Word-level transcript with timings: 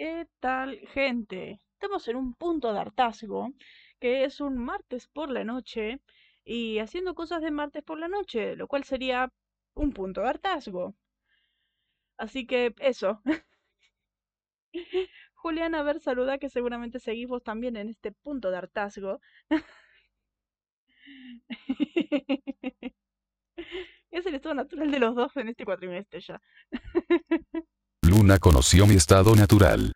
¿Qué 0.00 0.26
tal, 0.40 0.78
gente? 0.88 1.60
Estamos 1.74 2.08
en 2.08 2.16
un 2.16 2.34
punto 2.34 2.72
de 2.72 2.80
hartazgo, 2.80 3.50
que 4.00 4.24
es 4.24 4.40
un 4.40 4.56
martes 4.58 5.06
por 5.06 5.30
la 5.30 5.44
noche, 5.44 6.00
y 6.44 6.78
haciendo 6.78 7.14
cosas 7.14 7.42
de 7.42 7.50
martes 7.52 7.84
por 7.84 7.98
la 7.98 8.08
noche, 8.08 8.56
lo 8.56 8.66
cual 8.66 8.84
sería 8.84 9.30
un 9.74 9.92
punto 9.92 10.22
de 10.22 10.28
hartazgo. 10.28 10.96
Así 12.18 12.46
que 12.46 12.72
eso. 12.78 13.20
Juliana, 15.34 15.80
a 15.80 15.82
ver, 15.82 16.00
saluda 16.00 16.38
que 16.38 16.48
seguramente 16.50 17.00
seguimos 17.00 17.42
también 17.42 17.76
en 17.76 17.88
este 17.88 18.12
punto 18.12 18.50
de 18.50 18.58
hartazgo. 18.58 19.20
es 24.10 24.26
el 24.26 24.34
estado 24.34 24.54
natural 24.54 24.90
de 24.90 24.98
los 25.00 25.14
dos 25.14 25.36
en 25.36 25.48
este 25.48 25.64
cuatrimestre 25.64 26.20
ya. 26.20 26.40
Luna 28.30 28.38
conoció 28.38 28.86
mi 28.86 28.94
estado 28.94 29.34
natural. 29.34 29.92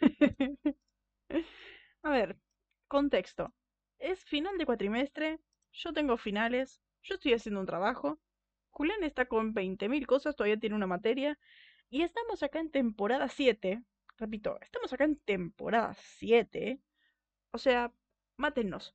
A 2.02 2.10
ver, 2.10 2.38
contexto. 2.88 3.52
Es 3.98 4.24
final 4.24 4.56
de 4.56 4.64
cuatrimestre, 4.64 5.40
yo 5.70 5.92
tengo 5.92 6.16
finales, 6.16 6.80
yo 7.02 7.16
estoy 7.16 7.34
haciendo 7.34 7.60
un 7.60 7.66
trabajo, 7.66 8.18
Julián 8.70 9.04
está 9.04 9.26
con 9.26 9.52
20.000 9.52 10.06
cosas, 10.06 10.36
todavía 10.36 10.58
tiene 10.58 10.74
una 10.74 10.86
materia, 10.86 11.38
y 11.90 12.00
estamos 12.00 12.42
acá 12.42 12.60
en 12.60 12.70
temporada 12.70 13.28
7. 13.28 13.82
Repito, 14.16 14.58
estamos 14.62 14.90
acá 14.94 15.04
en 15.04 15.16
temporada 15.16 15.94
7. 16.16 16.80
O 17.50 17.58
sea, 17.58 17.92
mátennos. 18.38 18.94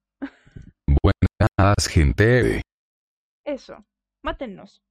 Buenas, 0.87 1.87
gente. 1.87 2.63
Eso, 3.45 3.85
mátennos. 4.23 4.81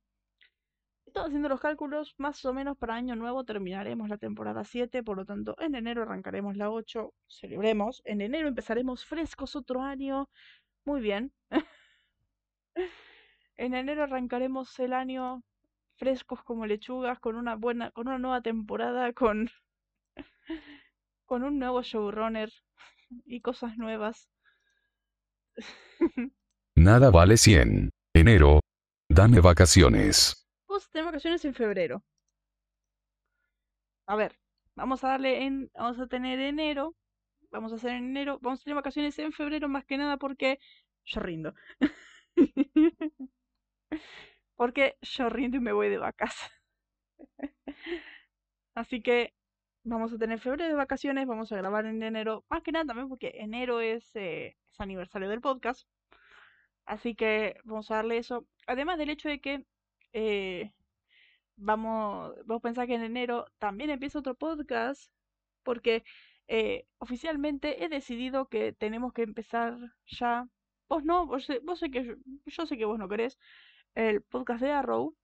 Estamos 1.08 1.28
haciendo 1.28 1.48
los 1.48 1.60
cálculos, 1.60 2.14
más 2.18 2.44
o 2.44 2.52
menos 2.52 2.76
para 2.76 2.94
año 2.94 3.16
nuevo 3.16 3.42
terminaremos 3.42 4.10
la 4.10 4.18
temporada 4.18 4.62
7, 4.62 5.02
por 5.02 5.16
lo 5.16 5.24
tanto 5.24 5.56
en 5.58 5.74
enero 5.74 6.02
arrancaremos 6.02 6.54
la 6.54 6.70
8, 6.70 7.14
celebremos. 7.26 8.02
En 8.04 8.20
enero 8.20 8.46
empezaremos 8.46 9.06
frescos 9.06 9.56
otro 9.56 9.80
año. 9.80 10.28
Muy 10.84 11.00
bien. 11.00 11.32
en 13.56 13.72
enero 13.74 14.02
arrancaremos 14.02 14.78
el 14.80 14.92
año 14.92 15.42
frescos 15.96 16.42
como 16.42 16.66
lechugas, 16.66 17.18
con 17.20 17.36
una 17.36 17.56
buena, 17.56 17.90
con 17.90 18.08
una 18.08 18.18
nueva 18.18 18.42
temporada, 18.42 19.14
con, 19.14 19.48
con 21.24 21.42
un 21.42 21.58
nuevo 21.58 21.82
showrunner 21.82 22.52
y 23.24 23.40
cosas 23.40 23.78
nuevas. 23.78 24.28
Nada 26.76 27.10
vale 27.10 27.38
100. 27.38 27.88
Enero. 28.14 28.60
Dame 29.08 29.40
vacaciones. 29.40 30.47
Vamos 30.78 30.86
a 30.86 30.92
tener 30.92 31.06
vacaciones 31.06 31.44
en 31.44 31.54
febrero. 31.54 32.04
A 34.06 34.14
ver, 34.14 34.38
vamos 34.76 35.02
a 35.02 35.08
darle 35.08 35.42
en, 35.44 35.70
vamos 35.74 35.98
a 35.98 36.06
tener 36.06 36.38
enero, 36.38 36.94
vamos 37.50 37.72
a 37.72 37.76
hacer 37.76 37.90
en 37.94 38.10
enero, 38.10 38.38
vamos 38.40 38.60
a 38.60 38.62
tener 38.62 38.76
vacaciones 38.76 39.18
en 39.18 39.32
febrero 39.32 39.68
más 39.68 39.84
que 39.84 39.96
nada 39.96 40.18
porque 40.18 40.60
yo 41.04 41.20
rindo. 41.20 41.52
porque 44.54 44.96
yo 45.02 45.28
rindo 45.28 45.56
y 45.56 45.60
me 45.60 45.72
voy 45.72 45.88
de 45.88 45.98
vacas. 45.98 46.36
Así 48.76 49.02
que 49.02 49.34
vamos 49.82 50.12
a 50.12 50.18
tener 50.18 50.38
febrero 50.38 50.68
de 50.68 50.74
vacaciones, 50.74 51.26
vamos 51.26 51.50
a 51.50 51.56
grabar 51.56 51.86
en 51.86 52.00
enero, 52.04 52.44
más 52.48 52.62
que 52.62 52.70
nada 52.70 52.84
también 52.84 53.08
porque 53.08 53.32
enero 53.34 53.80
es, 53.80 54.14
eh, 54.14 54.56
es 54.70 54.80
aniversario 54.80 55.28
del 55.28 55.40
podcast. 55.40 55.88
Así 56.86 57.16
que 57.16 57.56
vamos 57.64 57.90
a 57.90 57.96
darle 57.96 58.18
eso. 58.18 58.46
Además 58.68 58.96
del 58.98 59.10
hecho 59.10 59.28
de 59.28 59.40
que 59.40 59.64
eh, 60.12 60.72
vamos, 61.56 62.34
a 62.48 62.58
pensar 62.60 62.86
que 62.86 62.94
en 62.94 63.02
enero 63.02 63.46
también 63.58 63.90
empieza 63.90 64.20
otro 64.20 64.34
podcast, 64.34 65.12
porque 65.62 66.04
eh, 66.48 66.86
oficialmente 66.98 67.84
he 67.84 67.88
decidido 67.88 68.48
que 68.48 68.72
tenemos 68.72 69.12
que 69.12 69.22
empezar 69.22 69.76
ya. 70.06 70.48
Vos 70.88 71.04
no, 71.04 71.26
vos, 71.26 71.46
vos 71.64 71.78
sé 71.80 71.90
que 71.90 72.16
yo, 72.46 72.66
sé 72.66 72.78
que 72.78 72.84
vos 72.86 72.98
no 72.98 73.08
querés 73.08 73.38
el 73.94 74.22
podcast 74.22 74.62
de 74.62 74.72
Arrow, 74.72 75.16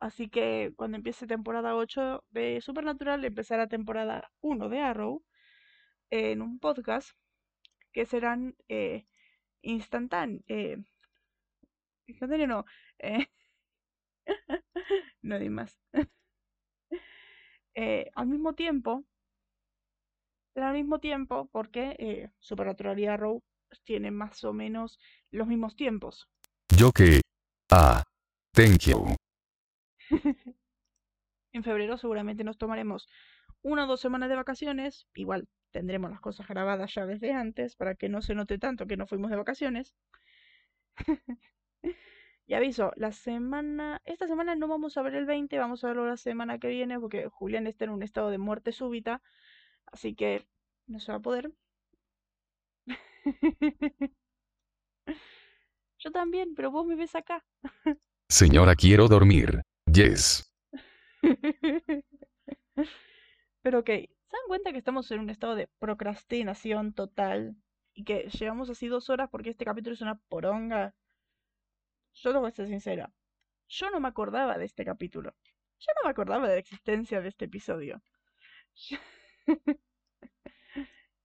así 0.00 0.28
que 0.28 0.72
cuando 0.76 0.96
empiece 0.96 1.26
temporada 1.26 1.74
8 1.76 2.24
de 2.30 2.60
Supernatural 2.60 3.24
empezará 3.24 3.68
temporada 3.68 4.30
1 4.40 4.68
de 4.68 4.80
Arrow 4.80 5.24
en 6.10 6.42
un 6.42 6.58
podcast 6.60 7.10
que 7.92 8.06
serán 8.06 8.56
eh, 8.68 9.06
instantáneos. 9.62 10.42
Eh, 10.48 10.78
instantáneo 12.06 12.46
no, 12.46 12.64
no 15.22 15.38
di 15.38 15.48
más. 15.48 15.78
Eh, 17.80 18.10
al 18.16 18.26
mismo 18.26 18.54
tiempo, 18.54 19.04
al 20.56 20.74
mismo 20.74 20.98
tiempo, 20.98 21.48
porque 21.52 21.94
eh, 22.00 22.28
Supernatural 22.40 22.98
y 22.98 23.06
Arrow 23.06 23.40
tienen 23.84 24.16
más 24.16 24.42
o 24.42 24.52
menos 24.52 24.98
los 25.30 25.46
mismos 25.46 25.76
tiempos. 25.76 26.28
Yo 26.76 26.90
que. 26.90 27.20
Ah. 27.70 28.02
Thank 28.52 28.88
you. 28.88 29.14
En 31.52 31.62
febrero 31.62 31.96
seguramente 31.96 32.44
nos 32.44 32.58
tomaremos 32.58 33.08
una 33.62 33.84
o 33.84 33.86
dos 33.86 34.00
semanas 34.00 34.28
de 34.28 34.36
vacaciones. 34.36 35.06
Igual 35.14 35.48
tendremos 35.70 36.10
las 36.10 36.20
cosas 36.20 36.46
grabadas 36.48 36.92
ya 36.94 37.06
desde 37.06 37.32
antes 37.32 37.76
para 37.76 37.94
que 37.94 38.08
no 38.08 38.20
se 38.20 38.34
note 38.34 38.58
tanto 38.58 38.86
que 38.86 38.96
no 38.96 39.06
fuimos 39.06 39.30
de 39.30 39.36
vacaciones. 39.36 39.94
Y 42.48 42.54
aviso, 42.54 42.92
la 42.96 43.12
semana, 43.12 44.00
esta 44.06 44.26
semana 44.26 44.54
no 44.54 44.68
vamos 44.68 44.96
a 44.96 45.02
ver 45.02 45.14
el 45.14 45.26
20, 45.26 45.58
vamos 45.58 45.84
a 45.84 45.88
verlo 45.88 46.08
la 46.08 46.16
semana 46.16 46.58
que 46.58 46.68
viene 46.68 46.98
porque 46.98 47.28
Julián 47.28 47.66
está 47.66 47.84
en 47.84 47.90
un 47.90 48.02
estado 48.02 48.30
de 48.30 48.38
muerte 48.38 48.72
súbita, 48.72 49.20
así 49.84 50.14
que 50.14 50.48
no 50.86 50.98
se 50.98 51.12
va 51.12 51.18
a 51.18 51.20
poder. 51.20 51.52
Yo 55.98 56.10
también, 56.10 56.54
pero 56.54 56.70
vos 56.70 56.86
me 56.86 56.96
ves 56.96 57.14
acá. 57.14 57.44
Señora, 58.30 58.74
quiero 58.74 59.08
dormir. 59.08 59.60
Yes. 59.92 60.50
Pero 63.62 63.80
ok, 63.80 63.86
¿se 63.86 64.36
dan 64.36 64.46
cuenta 64.46 64.72
que 64.72 64.78
estamos 64.78 65.10
en 65.10 65.20
un 65.20 65.28
estado 65.28 65.54
de 65.54 65.68
procrastinación 65.78 66.94
total? 66.94 67.56
Y 67.92 68.04
que 68.04 68.30
llevamos 68.30 68.70
así 68.70 68.86
dos 68.86 69.10
horas 69.10 69.28
porque 69.30 69.50
este 69.50 69.66
capítulo 69.66 69.92
es 69.92 70.00
una 70.00 70.18
poronga. 70.28 70.94
Yo 72.22 72.32
te 72.32 72.38
voy 72.38 72.48
a 72.48 72.52
ser 72.52 72.66
sincera. 72.68 73.12
Yo 73.68 73.90
no 73.90 74.00
me 74.00 74.08
acordaba 74.08 74.58
de 74.58 74.64
este 74.64 74.84
capítulo. 74.84 75.34
Yo 75.78 75.92
no 75.96 76.06
me 76.06 76.10
acordaba 76.10 76.48
de 76.48 76.54
la 76.54 76.60
existencia 76.60 77.20
de 77.20 77.28
este 77.28 77.44
episodio. 77.46 78.02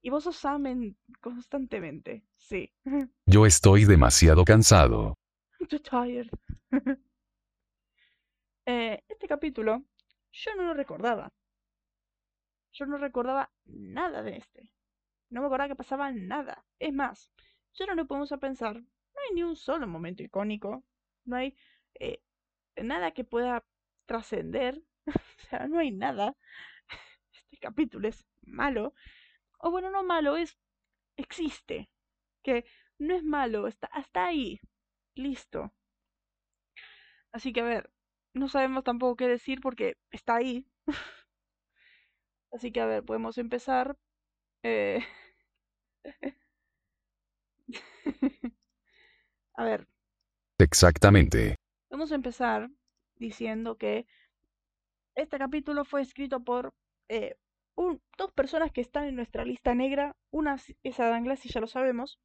Y 0.06 0.10
vos 0.10 0.28
os 0.28 0.44
amen 0.44 0.98
constantemente. 1.22 2.26
Sí. 2.36 2.74
Yo 3.26 3.46
estoy 3.46 3.86
demasiado 3.86 4.44
cansado. 4.44 5.18
Too 5.70 5.80
tired. 5.80 6.30
Eh, 8.66 9.02
este 9.08 9.28
capítulo 9.28 9.84
yo 10.32 10.56
no 10.56 10.64
lo 10.64 10.74
recordaba. 10.74 11.32
Yo 12.74 12.86
no 12.86 12.98
recordaba 12.98 13.52
nada 13.66 14.24
de 14.24 14.38
este. 14.38 14.72
No 15.30 15.42
me 15.42 15.48
acordaba 15.48 15.70
que 15.70 15.76
pasaba 15.76 16.12
nada. 16.12 16.66
Es 16.80 16.94
más, 16.94 17.32
yo 17.74 17.86
no 17.86 17.96
lo 17.96 18.08
podemos 18.08 18.32
a 18.32 18.38
pensar. 18.38 18.82
No 19.16 19.22
hay 19.22 19.36
ni 19.36 19.44
un 19.44 19.56
solo 19.56 19.88
momento 19.88 20.24
icónico. 20.24 20.84
No 21.26 21.36
hay 21.38 21.56
eh, 22.00 22.22
nada 22.78 23.12
que 23.14 23.24
pueda 23.24 23.66
trascender. 24.08 24.82
o 25.08 25.42
sea, 25.50 25.68
no 25.68 25.80
hay 25.80 25.92
nada. 25.92 26.38
Este 27.34 27.58
capítulo 27.60 28.08
es 28.10 28.26
malo. 28.44 28.94
O 29.60 29.72
bueno, 29.72 29.92
no 29.92 30.04
malo, 30.04 30.38
es... 30.38 30.58
existe. 31.18 31.90
Que 32.44 32.66
no 33.00 33.16
es 33.16 33.24
malo, 33.26 33.68
está 33.68 33.88
hasta 33.88 34.28
ahí. 34.28 34.60
Listo. 35.16 35.74
Así 37.32 37.52
que 37.54 37.62
a 37.62 37.64
ver, 37.66 37.90
no 38.34 38.48
sabemos 38.48 38.84
tampoco 38.84 39.16
qué 39.18 39.28
decir 39.28 39.60
porque 39.62 39.98
está 40.12 40.36
ahí. 40.36 40.66
Así 42.52 42.72
que 42.72 42.80
a 42.82 42.86
ver, 42.86 43.04
podemos 43.04 43.38
empezar. 43.38 43.98
eh, 44.64 45.04
A 49.56 49.64
ver, 49.66 49.88
Exactamente. 50.60 51.56
vamos 51.90 52.12
a 52.12 52.16
empezar 52.16 52.70
diciendo 53.16 53.78
que 53.78 54.06
este 55.16 55.38
capítulo 55.38 55.86
fue 55.86 56.02
escrito 56.02 56.44
por 56.44 56.74
eh, 57.10 57.36
un- 57.76 58.02
dos 58.18 58.32
personas 58.32 58.72
que 58.72 58.82
están 58.82 59.06
en 59.06 59.16
nuestra 59.16 59.46
lista 59.46 59.76
negra. 59.76 60.16
Una 60.32 60.58
es 60.84 61.00
Adam 61.00 61.24
Glass 61.24 61.46
y 61.46 61.50
ya 61.50 61.60
lo 61.62 61.68
sabemos. 61.68 62.20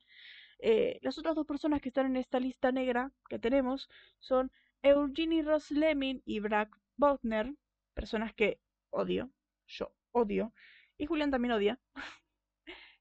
Eh, 0.60 0.98
las 1.02 1.18
otras 1.18 1.34
dos 1.34 1.46
personas 1.46 1.80
que 1.80 1.88
están 1.88 2.06
en 2.06 2.16
esta 2.16 2.40
lista 2.40 2.72
negra 2.72 3.12
que 3.28 3.38
tenemos 3.38 3.88
son 4.18 4.50
Eugenie 4.82 5.42
Ross 5.42 5.70
Leming 5.70 6.20
y 6.24 6.40
Brad 6.40 6.68
Botner, 6.96 7.54
personas 7.94 8.32
que 8.34 8.60
odio, 8.90 9.30
yo 9.66 9.92
odio, 10.12 10.52
y 10.96 11.06
Julián 11.06 11.30
también 11.30 11.52
odia. 11.52 11.78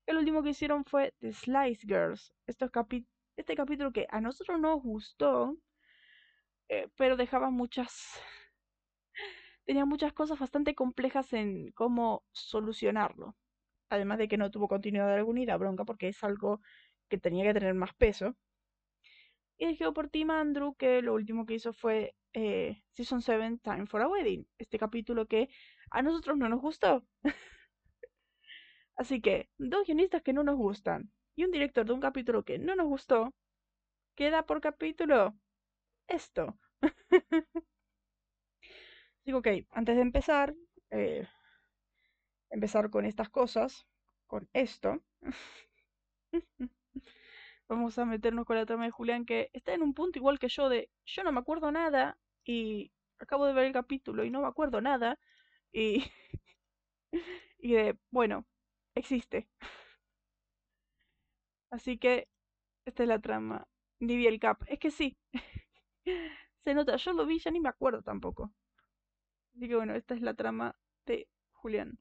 El 0.05 0.17
último 0.17 0.43
que 0.43 0.49
hicieron 0.49 0.85
fue 0.85 1.13
The 1.19 1.33
Slice 1.33 1.85
Girls, 1.87 2.33
estos 2.45 2.71
capi- 2.71 3.05
este 3.37 3.55
capítulo 3.55 3.93
que 3.93 4.07
a 4.09 4.19
nosotros 4.19 4.59
nos 4.59 4.81
gustó, 4.81 5.55
eh, 6.69 6.89
pero 6.97 7.15
dejaba 7.15 7.49
muchas 7.49 8.19
tenía 9.65 9.85
muchas 9.85 10.13
cosas 10.13 10.39
bastante 10.39 10.75
complejas 10.75 11.33
en 11.33 11.71
cómo 11.73 12.25
solucionarlo. 12.31 13.35
Además 13.89 14.17
de 14.17 14.27
que 14.27 14.37
no 14.37 14.51
tuvo 14.51 14.67
continuidad 14.67 15.13
alguna 15.13 15.41
y 15.41 15.45
bronca 15.45 15.85
porque 15.85 16.09
es 16.09 16.23
algo 16.23 16.61
que 17.09 17.17
tenía 17.17 17.45
que 17.45 17.53
tener 17.53 17.73
más 17.73 17.93
peso. 17.95 18.35
Y 19.57 19.65
eligió 19.65 19.93
por 19.93 20.09
Tim 20.09 20.31
Andrew, 20.31 20.75
que 20.75 21.01
lo 21.01 21.13
último 21.13 21.45
que 21.45 21.55
hizo 21.55 21.73
fue 21.73 22.15
eh, 22.33 22.83
Season 22.93 23.21
7 23.21 23.59
Time 23.63 23.87
for 23.87 24.01
a 24.01 24.07
Wedding. 24.07 24.47
Este 24.57 24.77
capítulo 24.77 25.27
que 25.27 25.49
a 25.91 26.01
nosotros 26.01 26.37
no 26.37 26.49
nos 26.49 26.61
gustó. 26.61 27.05
Así 28.97 29.21
que, 29.21 29.49
dos 29.57 29.85
guionistas 29.85 30.21
que 30.23 30.33
no 30.33 30.43
nos 30.43 30.57
gustan 30.57 31.11
y 31.37 31.45
un 31.45 31.51
director 31.53 31.85
de 31.87 31.93
un 31.93 32.01
capítulo 32.01 32.43
que 32.43 32.59
no 32.59 32.75
nos 32.75 32.87
gustó, 32.87 33.33
queda 34.15 34.45
por 34.45 34.61
capítulo 34.61 35.35
esto. 36.07 36.57
Digo, 39.25 39.37
ok, 39.39 39.47
antes 39.71 39.95
de 39.95 40.01
empezar, 40.01 40.55
eh, 40.91 41.27
empezar 42.49 42.89
con 42.89 43.05
estas 43.05 43.29
cosas, 43.29 43.85
con 44.27 44.49
esto, 44.53 45.01
vamos 47.69 47.97
a 47.99 48.05
meternos 48.05 48.45
con 48.45 48.55
la 48.55 48.65
trama 48.65 48.85
de 48.85 48.91
Julián, 48.91 49.25
que 49.25 49.49
está 49.53 49.73
en 49.73 49.81
un 49.83 49.93
punto 49.93 50.19
igual 50.19 50.39
que 50.39 50.49
yo 50.49 50.69
de, 50.69 50.89
yo 51.05 51.23
no 51.23 51.31
me 51.31 51.39
acuerdo 51.39 51.71
nada 51.71 52.17
y 52.45 52.91
acabo 53.19 53.45
de 53.45 53.53
ver 53.53 53.65
el 53.65 53.73
capítulo 53.73 54.23
y 54.25 54.29
no 54.31 54.41
me 54.41 54.47
acuerdo 54.47 54.81
nada 54.81 55.19
y, 55.71 56.03
y 57.59 57.73
de, 57.73 57.97
bueno, 58.11 58.45
existe. 58.95 59.47
Así 61.69 61.97
que 61.97 62.27
esta 62.85 63.03
es 63.03 63.09
la 63.09 63.19
trama. 63.19 63.67
Ni 63.99 64.15
vi 64.15 64.27
el 64.27 64.39
cap. 64.39 64.61
Es 64.67 64.79
que 64.79 64.91
sí. 64.91 65.17
Se 66.63 66.73
nota, 66.73 66.95
yo 66.97 67.13
lo 67.13 67.25
vi, 67.25 67.39
ya 67.39 67.51
ni 67.51 67.59
me 67.59 67.69
acuerdo 67.69 68.01
tampoco. 68.01 68.51
Así 69.55 69.67
que 69.67 69.75
bueno, 69.75 69.95
esta 69.95 70.13
es 70.15 70.21
la 70.21 70.33
trama 70.33 70.75
de 71.05 71.27
Julián. 71.53 71.99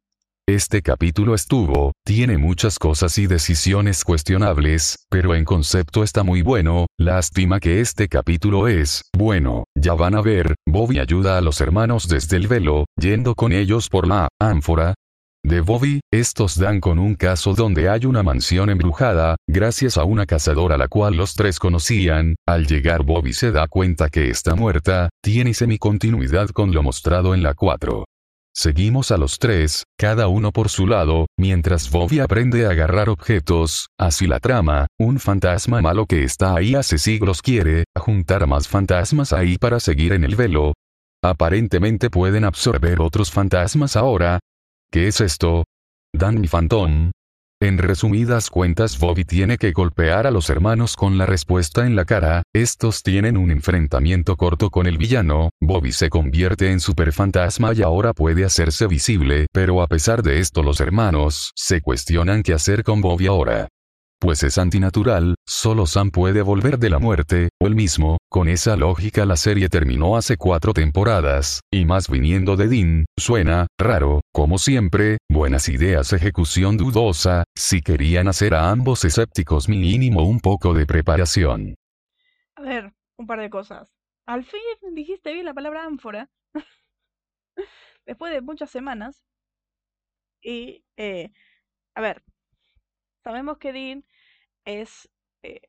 Este 0.49 0.81
capítulo 0.81 1.35
estuvo, 1.35 1.91
tiene 2.05 2.39
muchas 2.39 2.79
cosas 2.79 3.19
y 3.19 3.27
decisiones 3.27 4.05
cuestionables, 4.05 4.95
pero 5.11 5.35
en 5.35 5.45
concepto 5.45 6.05
está 6.05 6.23
muy 6.23 6.43
bueno, 6.43 6.87
lástima 6.97 7.59
que 7.59 7.81
este 7.81 8.07
capítulo 8.07 8.69
es, 8.69 9.03
bueno, 9.13 9.65
ya 9.77 9.95
van 9.95 10.15
a 10.15 10.23
ver, 10.23 10.55
Bobby 10.65 11.01
ayuda 11.01 11.37
a 11.37 11.41
los 11.41 11.61
hermanos 11.61 12.07
desde 12.07 12.37
el 12.37 12.47
velo, 12.47 12.85
yendo 12.97 13.35
con 13.35 13.51
ellos 13.51 13.89
por 13.89 14.07
la 14.07 14.29
ánfora, 14.41 14.95
de 15.47 15.61
Bobby, 15.61 16.01
estos 16.13 16.59
dan 16.59 16.81
con 16.81 16.99
un 16.99 17.15
caso 17.15 17.55
donde 17.55 17.89
hay 17.89 18.05
una 18.05 18.25
mansión 18.25 18.69
embrujada, 18.69 19.37
gracias 19.49 19.97
a 19.97 20.03
una 20.03 20.27
cazadora 20.27 20.77
la 20.77 20.89
cual 20.89 21.17
los 21.17 21.35
tres 21.35 21.61
conocían, 21.61 22.35
al 22.47 22.67
llegar 22.67 23.05
Bobby 23.05 23.33
se 23.33 23.53
da 23.53 23.69
cuenta 23.69 24.09
que 24.09 24.29
está 24.29 24.57
muerta, 24.57 25.09
tiene 25.23 25.55
semicontinuidad 25.55 26.49
con 26.49 26.73
lo 26.73 26.83
mostrado 26.83 27.33
en 27.33 27.45
la 27.45 27.55
4. 27.55 28.05
Seguimos 28.53 29.13
a 29.13 29.19
los 29.19 29.39
tres, 29.39 29.85
cada 29.97 30.27
uno 30.27 30.51
por 30.51 30.69
su 30.69 30.87
lado, 30.89 31.27
mientras 31.39 31.91
Bobby 31.91 32.19
aprende 32.19 32.67
a 32.67 32.71
agarrar 32.71 33.09
objetos, 33.09 33.87
así 33.99 34.27
la 34.27 34.41
trama, 34.41 34.89
un 34.99 35.21
fantasma 35.21 35.81
malo 35.81 36.07
que 36.07 36.25
está 36.25 36.57
ahí 36.57 36.75
hace 36.75 36.99
siglos 36.99 37.41
quiere, 37.41 37.85
juntar 37.97 38.49
más 38.49 38.67
fantasmas 38.67 39.33
ahí 39.33 39.59
para 39.59 39.79
seguir 39.79 40.13
en 40.13 40.25
el 40.25 40.35
velo. 40.35 40.73
Aparentemente 41.23 42.11
pueden 42.11 42.45
absorber 42.45 43.01
otros 43.01 43.31
fantasmas 43.31 43.97
ahora, 43.97 44.41
¿Qué 44.91 45.09
es 45.09 45.21
esto? 45.21 45.65
Danny 46.15 46.47
Phantom. 46.47 47.11
En 47.61 47.79
resumidas 47.79 48.51
cuentas 48.51 48.99
Bobby 48.99 49.25
tiene 49.25 49.57
que 49.57 49.73
golpear 49.73 50.27
a 50.27 50.31
los 50.31 50.51
hermanos 50.51 50.95
con 50.95 51.17
la 51.17 51.25
respuesta 51.25 51.87
en 51.87 51.97
la 51.97 52.05
cara, 52.05 52.43
estos 52.55 53.03
tienen 53.03 53.37
un 53.37 53.51
enfrentamiento 53.51 54.37
corto 54.37 54.71
con 54.71 54.87
el 54.87 54.99
villano, 54.99 55.51
Bobby 55.61 55.93
se 55.93 56.11
convierte 56.11 56.71
en 56.71 56.81
superfantasma 56.81 57.73
y 57.75 57.83
ahora 57.83 58.13
puede 58.13 58.45
hacerse 58.45 58.87
visible, 58.87 59.47
pero 59.53 59.81
a 59.81 59.87
pesar 59.87 60.23
de 60.23 60.39
esto 60.39 60.63
los 60.63 60.81
hermanos 60.81 61.53
se 61.57 61.81
cuestionan 61.81 62.43
qué 62.43 62.53
hacer 62.53 62.85
con 62.85 63.01
Bobby 63.01 63.27
ahora 63.27 63.69
pues 64.19 64.43
es 64.43 64.59
antinatural, 64.59 65.35
solo 65.47 65.87
Sam 65.87 66.11
puede 66.11 66.43
volver 66.43 66.79
de 66.79 66.91
la 66.91 66.99
muerte, 66.99 67.51
o 67.61 67.67
el 67.67 67.75
mismo, 67.75 68.19
con 68.29 68.49
esa 68.49 68.77
lógica 68.77 69.25
la 69.27 69.37
serie 69.37 69.69
terminó 69.69 70.17
hace 70.17 70.37
cuatro 70.37 70.73
temporadas, 70.73 71.61
y 71.73 71.85
más 71.85 72.09
viniendo 72.09 72.57
de 72.57 72.69
Dean, 72.69 73.05
suena, 73.19 73.67
raro, 73.79 74.21
como 74.33 74.59
siempre, 74.59 75.19
buenas 75.29 75.69
ideas 75.69 76.13
ejecución 76.13 76.77
dudosa, 76.77 77.45
si 77.55 77.83
querían 77.83 78.29
hacer 78.29 78.55
a 78.55 78.71
ambos 78.71 79.05
escépticos 79.05 79.69
mínimo 79.69 80.23
un 80.23 80.41
poco 80.41 80.75
de 80.75 80.87
preparación. 80.87 81.75
A 82.57 82.63
ver, 82.63 82.93
un 83.17 83.27
par 83.27 83.41
de 83.41 83.51
cosas. 83.51 83.93
Al 84.27 84.45
fin 84.45 84.61
dijiste 84.95 85.33
bien 85.33 85.45
la 85.45 85.55
palabra 85.55 85.85
ánfora. 85.85 86.29
Después 88.07 88.33
de 88.33 88.41
muchas 88.41 88.71
semanas. 88.71 89.25
Y, 90.43 90.85
eh, 90.97 91.31
a 91.95 92.01
ver, 92.01 92.23
Sabemos 93.27 93.59
que 93.59 93.73
Dean 93.73 94.05
es... 94.65 95.11
Eh, 95.43 95.61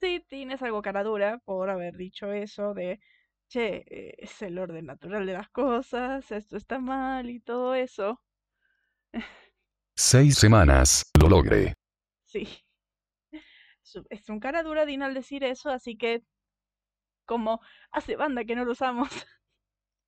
sí, 0.00 0.26
Dean 0.28 0.50
es 0.50 0.60
algo 0.62 0.82
cara 0.82 1.04
dura 1.04 1.38
por 1.44 1.70
haber 1.70 1.96
dicho 1.96 2.32
eso 2.32 2.74
de, 2.74 2.98
che, 3.46 3.84
eh, 3.86 4.16
es 4.18 4.42
el 4.42 4.58
orden 4.58 4.86
natural 4.86 5.24
de 5.26 5.34
las 5.34 5.48
cosas, 5.50 6.28
esto 6.32 6.56
está 6.56 6.80
mal 6.80 7.30
y 7.30 7.38
todo 7.38 7.76
eso. 7.76 8.20
Seis 9.96 10.38
semanas, 10.38 11.04
lo 11.20 11.28
logré. 11.28 11.72
Sí. 12.24 12.48
Es 14.10 14.28
un 14.28 14.40
cara 14.40 14.64
dura 14.64 14.86
Dean 14.86 15.02
al 15.02 15.14
decir 15.14 15.44
eso, 15.44 15.70
así 15.70 15.96
que 15.96 16.24
como 17.26 17.60
hace 17.92 18.16
banda 18.16 18.44
que 18.44 18.56
no 18.56 18.64
lo 18.64 18.72
usamos, 18.72 19.08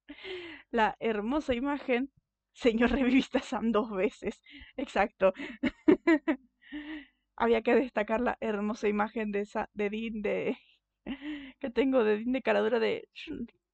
la 0.73 0.97
hermosa 0.99 1.55
imagen, 1.55 2.13
señor 2.53 2.91
revivista 2.91 3.39
Sam 3.39 3.71
dos 3.71 3.93
veces, 3.93 4.43
exacto. 4.77 5.33
Había 7.37 7.63
que 7.63 7.75
destacar 7.75 8.21
la 8.21 8.37
hermosa 8.41 8.89
imagen 8.89 9.33
de 9.33 9.41
esa 9.41 9.71
de 9.75 9.91
Dean 9.91 10.23
de 10.23 10.59
que 11.61 11.71
tengo 11.71 12.05
de 12.05 12.19
Dean 12.19 12.33
de 12.33 12.43
caradura 12.43 12.81
de 12.81 13.09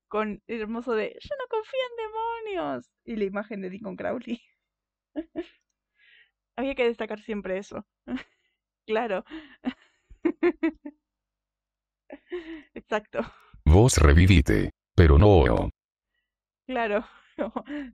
con 0.09 0.43
hermoso 0.47 0.93
de 0.95 1.17
yo 1.21 1.35
no 1.39 1.47
confío 1.49 1.81
en 1.91 2.53
demonios 2.55 2.91
y 3.05 3.17
la 3.17 3.25
imagen 3.25 3.63
de 3.63 3.71
Dean 3.71 3.83
con 3.83 3.97
Crowley. 3.97 4.43
Había 6.57 6.75
que 6.75 6.85
destacar 6.85 7.21
siempre 7.21 7.59
eso. 7.59 7.87
claro. 8.87 9.25
Exacto. 12.75 13.21
Vos 13.65 13.99
revivite, 13.99 14.71
pero 14.95 15.19
no. 15.19 15.71
Claro. 16.67 17.05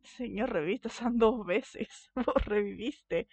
Señor, 0.03 0.53
reviviste 0.53 0.89
son 0.89 1.19
dos 1.19 1.47
veces. 1.47 2.11
Vos 2.15 2.45
reviviste. 2.45 3.29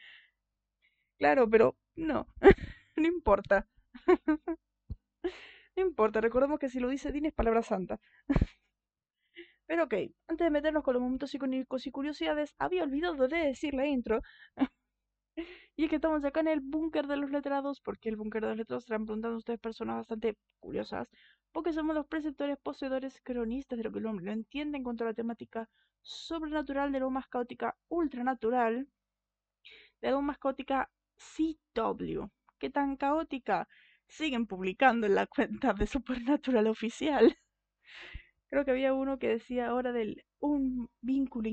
Claro, 1.19 1.49
pero 1.49 1.75
no, 1.95 2.27
no 2.95 3.07
importa. 3.07 3.67
no 5.75 5.83
importa, 5.83 6.19
recordemos 6.21 6.59
que 6.59 6.69
si 6.69 6.79
lo 6.79 6.89
dice 6.89 7.11
Dean 7.11 7.25
es 7.27 7.33
palabra 7.33 7.61
santa. 7.63 7.99
Pero 9.67 9.83
ok, 9.83 9.93
antes 10.27 10.45
de 10.45 10.51
meternos 10.51 10.83
con 10.83 10.93
los 10.93 11.03
momentos 11.03 11.33
icónicos 11.33 11.85
y 11.87 11.91
curiosidades, 11.91 12.55
había 12.57 12.83
olvidado 12.83 13.27
de 13.27 13.37
decir 13.37 13.73
la 13.73 13.85
intro. 13.85 14.21
y 15.75 15.83
es 15.85 15.89
que 15.89 15.95
estamos 15.97 16.23
acá 16.25 16.39
en 16.41 16.47
el 16.49 16.59
búnker 16.61 17.07
de 17.07 17.17
los 17.17 17.31
letrados, 17.31 17.79
porque 17.81 18.09
el 18.09 18.15
búnker 18.17 18.41
de 18.43 18.49
los 18.49 18.57
letrados 18.57 18.83
están 18.83 19.05
preguntando 19.05 19.37
ustedes 19.37 19.59
personas 19.59 19.97
bastante 19.97 20.35
curiosas, 20.59 21.07
porque 21.51 21.73
somos 21.73 21.95
los 21.95 22.07
preceptores, 22.07 22.57
poseedores, 22.61 23.19
cronistas 23.23 23.77
de 23.77 23.83
lo 23.85 23.91
que 23.91 23.99
el 23.99 24.05
hombre 24.07 24.25
lo 24.25 24.31
entiende 24.31 24.77
en 24.77 24.83
cuanto 24.83 25.03
a 25.03 25.07
la 25.07 25.13
temática 25.13 25.69
sobrenatural, 26.01 26.91
de 26.91 26.99
lo 26.99 27.09
más 27.09 27.27
caótica, 27.27 27.75
ultranatural, 27.89 28.87
de 30.01 30.11
lo 30.11 30.21
más 30.21 30.37
caótica, 30.39 30.89
CW. 31.17 32.27
¿Qué 32.59 32.69
tan 32.69 32.95
caótica? 32.95 33.67
Siguen 34.07 34.47
publicando 34.47 35.05
en 35.07 35.15
la 35.15 35.27
cuenta 35.27 35.73
de 35.73 35.87
Supernatural 35.87 36.67
oficial. 36.67 37.37
Creo 38.49 38.63
que 38.63 38.71
había 38.71 38.93
uno 38.93 39.19
que 39.19 39.27
decía 39.27 39.67
ahora 39.67 39.91
del 39.91 40.23
un 40.39 40.89
vínculo 41.01 41.49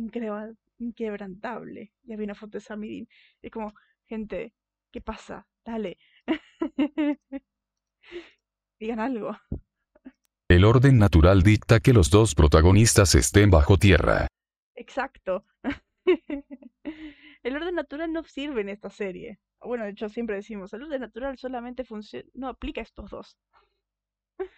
inquebrantable. 0.79 1.93
Y 2.05 2.13
había 2.13 2.25
una 2.25 2.35
foto 2.35 2.59
de 2.59 2.61
Samidin. 2.61 3.09
Es 3.43 3.51
como, 3.51 3.75
gente, 4.07 4.55
¿qué 4.93 5.01
pasa? 5.01 5.47
Dale. 5.65 5.99
Digan 8.79 9.01
algo. 9.01 9.37
El 10.49 10.65
orden 10.65 10.99
natural 10.99 11.43
dicta 11.43 11.81
que 11.81 11.93
los 11.93 12.11
dos 12.11 12.35
protagonistas 12.35 13.15
estén 13.15 13.51
bajo 13.51 13.77
tierra. 13.77 14.29
Exacto. 14.75 15.45
El 17.43 17.57
orden 17.57 17.75
natural 17.75 18.13
no 18.13 18.25
sirve 18.25 18.61
en 18.61 18.69
esta 18.69 18.91
serie 18.91 19.41
bueno, 19.65 19.85
de 19.85 19.91
hecho 19.91 20.09
siempre 20.09 20.37
decimos, 20.37 20.71
salud 20.71 20.91
de 20.91 20.99
natural 20.99 21.39
solamente 21.39 21.85
funciona, 21.85 22.29
no 22.35 22.49
aplica 22.49 22.81
estos 22.81 23.11
dos. 23.11 23.39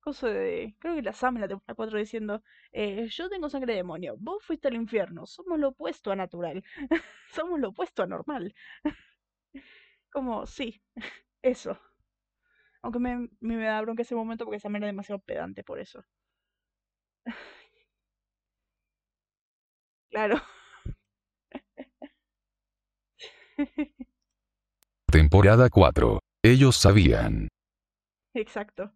Cosa 0.00 0.28
de, 0.28 0.74
creo 0.78 0.94
que 0.96 1.02
la 1.02 1.12
Sam 1.12 1.36
en 1.36 1.42
la 1.42 1.48
temporada 1.48 1.74
4 1.76 1.98
diciendo, 1.98 2.42
eh, 2.72 3.08
yo 3.10 3.28
tengo 3.28 3.50
sangre 3.50 3.72
de 3.74 3.78
demonio, 3.78 4.16
vos 4.18 4.42
fuiste 4.44 4.68
al 4.68 4.74
infierno, 4.76 5.26
somos 5.26 5.58
lo 5.58 5.68
opuesto 5.68 6.10
a 6.12 6.16
natural, 6.16 6.64
somos 7.34 7.60
lo 7.60 7.70
opuesto 7.70 8.02
a 8.02 8.06
normal. 8.06 8.54
Como, 10.12 10.46
sí, 10.46 10.82
eso. 11.42 11.78
Aunque 12.82 12.98
me, 13.04 13.12
me, 13.40 13.56
da 13.64 13.80
bronca 13.82 14.02
ese 14.02 14.14
momento 14.20 14.44
porque 14.44 14.60
Sam 14.60 14.76
era 14.76 14.86
demasiado 14.86 15.20
pedante 15.20 15.64
por 15.64 15.78
eso. 15.80 16.04
Claro. 20.10 20.40
Temporada 25.10 25.68
4. 25.68 26.20
Ellos 26.42 26.76
sabían. 26.76 27.48
Exacto. 28.34 28.92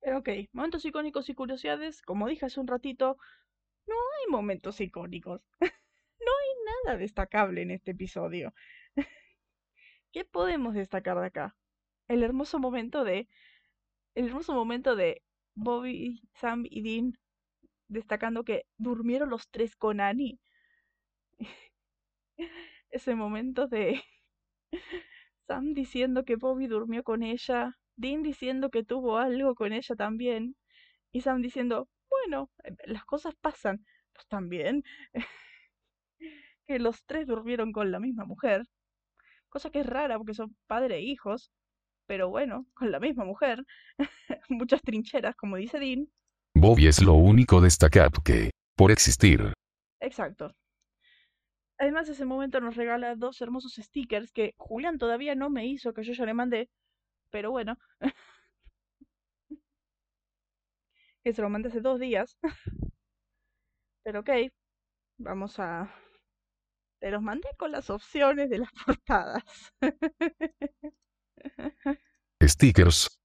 Pero 0.00 0.18
ok, 0.18 0.28
momentos 0.52 0.84
icónicos 0.84 1.28
y 1.28 1.34
curiosidades, 1.34 2.02
como 2.02 2.28
dije 2.28 2.46
hace 2.46 2.60
un 2.60 2.66
ratito, 2.66 3.16
no 3.86 3.94
hay 3.94 4.30
momentos 4.30 4.80
icónicos. 4.80 5.40
no 5.60 5.68
hay 5.70 6.84
nada 6.84 6.98
destacable 6.98 7.62
en 7.62 7.70
este 7.70 7.92
episodio. 7.92 8.52
¿Qué 10.12 10.24
podemos 10.24 10.74
destacar 10.74 11.20
de 11.20 11.26
acá? 11.26 11.56
El 12.08 12.22
hermoso 12.22 12.58
momento 12.58 13.04
de. 13.04 13.28
El 14.14 14.26
hermoso 14.26 14.54
momento 14.54 14.96
de 14.96 15.22
Bobby, 15.54 16.22
Sam 16.34 16.64
y 16.68 16.82
Dean 16.82 17.18
destacando 17.88 18.44
que 18.44 18.66
durmieron 18.76 19.30
los 19.30 19.48
tres 19.50 19.76
con 19.76 20.00
Annie. 20.00 20.40
Ese 22.94 23.16
momento 23.16 23.66
de 23.66 24.00
Sam 25.48 25.74
diciendo 25.74 26.24
que 26.24 26.36
Bobby 26.36 26.68
durmió 26.68 27.02
con 27.02 27.24
ella, 27.24 27.76
Dean 27.96 28.22
diciendo 28.22 28.70
que 28.70 28.84
tuvo 28.84 29.18
algo 29.18 29.56
con 29.56 29.72
ella 29.72 29.96
también, 29.96 30.54
y 31.10 31.22
Sam 31.22 31.42
diciendo, 31.42 31.88
bueno, 32.08 32.52
eh, 32.62 32.70
las 32.86 33.04
cosas 33.04 33.34
pasan, 33.34 33.84
pues 34.12 34.28
también, 34.28 34.84
que 36.68 36.78
los 36.78 37.04
tres 37.04 37.26
durmieron 37.26 37.72
con 37.72 37.90
la 37.90 37.98
misma 37.98 38.26
mujer, 38.26 38.62
cosa 39.48 39.70
que 39.70 39.80
es 39.80 39.86
rara 39.86 40.16
porque 40.16 40.34
son 40.34 40.56
padre 40.68 40.98
e 40.98 41.02
hijos, 41.02 41.50
pero 42.06 42.30
bueno, 42.30 42.64
con 42.74 42.92
la 42.92 43.00
misma 43.00 43.24
mujer, 43.24 43.64
muchas 44.48 44.80
trincheras, 44.82 45.34
como 45.34 45.56
dice 45.56 45.80
Dean. 45.80 46.06
Bobby 46.54 46.86
es 46.86 47.02
lo 47.02 47.14
único 47.14 47.60
destacado 47.60 48.22
que, 48.22 48.50
por 48.76 48.92
existir. 48.92 49.52
Exacto. 49.98 50.54
Además, 51.78 52.08
ese 52.08 52.24
momento 52.24 52.60
nos 52.60 52.76
regala 52.76 53.16
dos 53.16 53.40
hermosos 53.40 53.74
stickers 53.74 54.30
que 54.32 54.54
Julián 54.56 54.98
todavía 54.98 55.34
no 55.34 55.50
me 55.50 55.66
hizo, 55.66 55.92
que 55.92 56.04
yo 56.04 56.12
ya 56.12 56.24
le 56.24 56.34
mandé, 56.34 56.70
pero 57.30 57.50
bueno. 57.50 57.78
que 61.24 61.32
se 61.32 61.42
lo 61.42 61.48
mandé 61.50 61.68
hace 61.68 61.80
dos 61.80 61.98
días. 61.98 62.36
pero 64.02 64.20
ok, 64.20 64.30
vamos 65.18 65.58
a... 65.58 65.92
Te 67.00 67.10
los 67.10 67.22
mandé 67.22 67.48
con 67.58 67.72
las 67.72 67.90
opciones 67.90 68.48
de 68.50 68.58
las 68.58 68.70
portadas. 68.86 69.42
Stickers. 72.42 73.20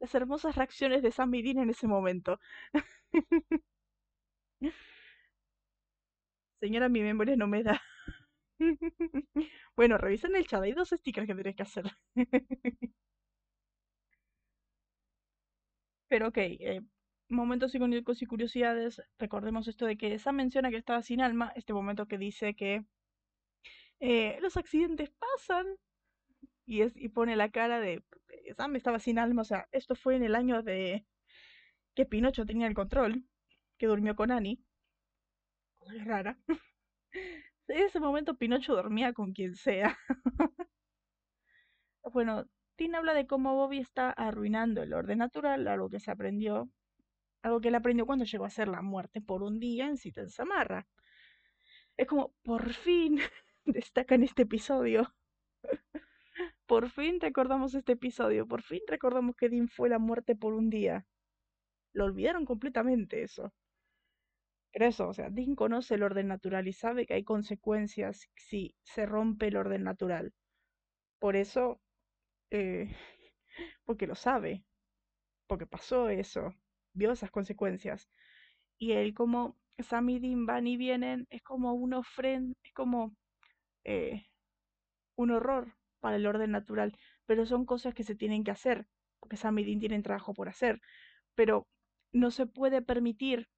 Las 0.00 0.14
hermosas 0.14 0.56
reacciones 0.56 1.02
de 1.02 1.12
Sam 1.12 1.30
Dean 1.30 1.58
en 1.58 1.70
ese 1.70 1.86
momento. 1.86 2.38
Señora, 6.60 6.88
mi 6.88 7.00
memoria 7.02 7.36
no 7.36 7.46
me 7.46 7.62
da. 7.62 7.80
bueno, 9.76 9.98
revisen 9.98 10.36
el 10.36 10.46
chat, 10.46 10.62
hay 10.62 10.72
dos 10.72 10.90
stickers 10.90 11.26
que 11.26 11.34
tendréis 11.34 11.56
que 11.56 11.62
hacer. 11.62 11.84
Pero 16.08 16.28
ok, 16.28 16.36
eh, 16.38 16.80
momentos 17.30 17.74
icónicos 17.74 18.20
y 18.20 18.26
curiosidades. 18.26 19.02
Recordemos 19.18 19.66
esto 19.68 19.86
de 19.86 19.96
que 19.96 20.18
Sam 20.18 20.36
menciona 20.36 20.70
que 20.70 20.76
estaba 20.76 21.02
sin 21.02 21.20
alma. 21.22 21.52
Este 21.56 21.72
momento 21.72 22.06
que 22.06 22.18
dice 22.18 22.54
que 22.54 22.84
eh, 24.00 24.38
los 24.40 24.56
accidentes 24.56 25.10
pasan. 25.10 25.66
Y, 26.66 26.82
es, 26.82 26.96
y 26.96 27.08
pone 27.08 27.36
la 27.36 27.50
cara 27.50 27.80
de 27.80 28.02
Sam 28.56 28.76
estaba 28.76 28.98
sin 28.98 29.18
alma. 29.18 29.42
O 29.42 29.44
sea, 29.44 29.68
esto 29.72 29.94
fue 29.94 30.16
en 30.16 30.22
el 30.24 30.34
año 30.34 30.62
de 30.62 31.06
que 31.94 32.06
Pinocho 32.06 32.46
tenía 32.46 32.66
el 32.68 32.74
control. 32.74 33.24
Que 33.78 33.86
durmió 33.86 34.16
con 34.16 34.30
Annie. 34.32 34.62
Rara. 36.04 36.38
En 37.68 37.84
ese 37.84 38.00
momento 38.00 38.34
Pinocho 38.36 38.74
dormía 38.74 39.12
con 39.12 39.32
quien 39.32 39.54
sea. 39.54 39.96
bueno, 42.12 42.46
Tina 42.74 42.98
habla 42.98 43.14
de 43.14 43.28
cómo 43.28 43.54
Bobby 43.54 43.78
está 43.78 44.10
arruinando 44.10 44.82
el 44.82 44.92
orden 44.92 45.18
natural, 45.18 45.68
algo 45.68 45.88
que 45.88 46.00
se 46.00 46.10
aprendió, 46.10 46.68
algo 47.42 47.60
que 47.60 47.68
él 47.68 47.76
aprendió 47.76 48.06
cuando 48.06 48.24
llegó 48.24 48.44
a 48.44 48.50
ser 48.50 48.66
la 48.68 48.82
muerte 48.82 49.20
por 49.20 49.44
un 49.44 49.60
día 49.60 49.86
en 49.86 49.98
Cita 49.98 50.20
en 50.20 50.30
Samarra. 50.30 50.88
Es 51.96 52.08
como, 52.08 52.34
por 52.42 52.72
fin, 52.72 53.20
destaca 53.64 54.16
en 54.16 54.24
este 54.24 54.42
episodio. 54.42 55.14
por 56.66 56.90
fin 56.90 57.20
recordamos 57.20 57.74
este 57.74 57.92
episodio, 57.92 58.46
por 58.48 58.62
fin 58.62 58.80
recordamos 58.88 59.36
que 59.36 59.48
Dean 59.48 59.68
fue 59.68 59.88
la 59.88 59.98
muerte 59.98 60.34
por 60.34 60.54
un 60.54 60.70
día. 60.70 61.06
Lo 61.92 62.04
olvidaron 62.06 62.44
completamente 62.44 63.22
eso. 63.22 63.52
Pero 64.72 64.86
eso, 64.86 65.08
o 65.08 65.14
sea, 65.14 65.30
Dean 65.30 65.54
conoce 65.56 65.94
el 65.94 66.02
orden 66.02 66.28
natural 66.28 66.66
y 66.68 66.72
sabe 66.72 67.06
que 67.06 67.14
hay 67.14 67.24
consecuencias 67.24 68.28
si 68.36 68.76
se 68.84 69.06
rompe 69.06 69.48
el 69.48 69.56
orden 69.56 69.84
natural. 69.84 70.32
Por 71.20 71.36
eso, 71.36 71.80
eh, 72.50 72.90
porque 73.84 74.06
lo 74.06 74.14
sabe, 74.16 74.64
porque 75.48 75.66
pasó 75.66 76.08
eso, 76.10 76.54
vio 76.94 77.12
esas 77.12 77.30
consecuencias. 77.30 78.08
Y 78.78 78.92
él 78.92 79.14
como 79.14 79.58
Sam 79.78 80.10
y 80.10 80.20
Dean 80.20 80.46
van 80.46 80.66
y 80.66 80.76
vienen, 80.76 81.26
es 81.30 81.42
como 81.42 81.74
un 81.74 81.94
es 81.94 82.72
como 82.74 83.16
eh, 83.84 84.26
un 85.16 85.30
horror 85.30 85.74
para 86.00 86.16
el 86.16 86.26
orden 86.26 86.50
natural. 86.52 86.96
Pero 87.26 87.46
son 87.46 87.64
cosas 87.66 87.94
que 87.94 88.04
se 88.04 88.14
tienen 88.16 88.44
que 88.44 88.50
hacer, 88.50 88.86
porque 89.20 89.36
Sam 89.36 89.58
y 89.60 89.64
Dean 89.64 89.80
tienen 89.80 90.02
trabajo 90.02 90.34
por 90.34 90.48
hacer. 90.48 90.80
Pero 91.34 91.68
no 92.12 92.30
se 92.30 92.46
puede 92.46 92.82
permitir 92.82 93.48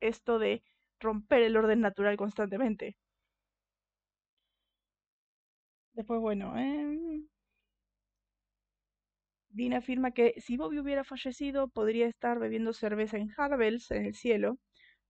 esto 0.00 0.38
de 0.38 0.62
romper 1.00 1.42
el 1.42 1.56
orden 1.56 1.80
natural 1.80 2.16
constantemente. 2.16 2.96
Después, 5.94 6.20
bueno, 6.20 6.56
eh... 6.58 7.24
Dean 9.50 9.72
afirma 9.74 10.10
que 10.10 10.34
si 10.40 10.56
Bobby 10.56 10.78
hubiera 10.80 11.04
fallecido, 11.04 11.68
podría 11.68 12.06
estar 12.08 12.38
bebiendo 12.38 12.72
cerveza 12.72 13.16
en 13.18 13.30
Harvels, 13.36 13.90
en 13.92 14.04
el 14.06 14.14
cielo, 14.14 14.58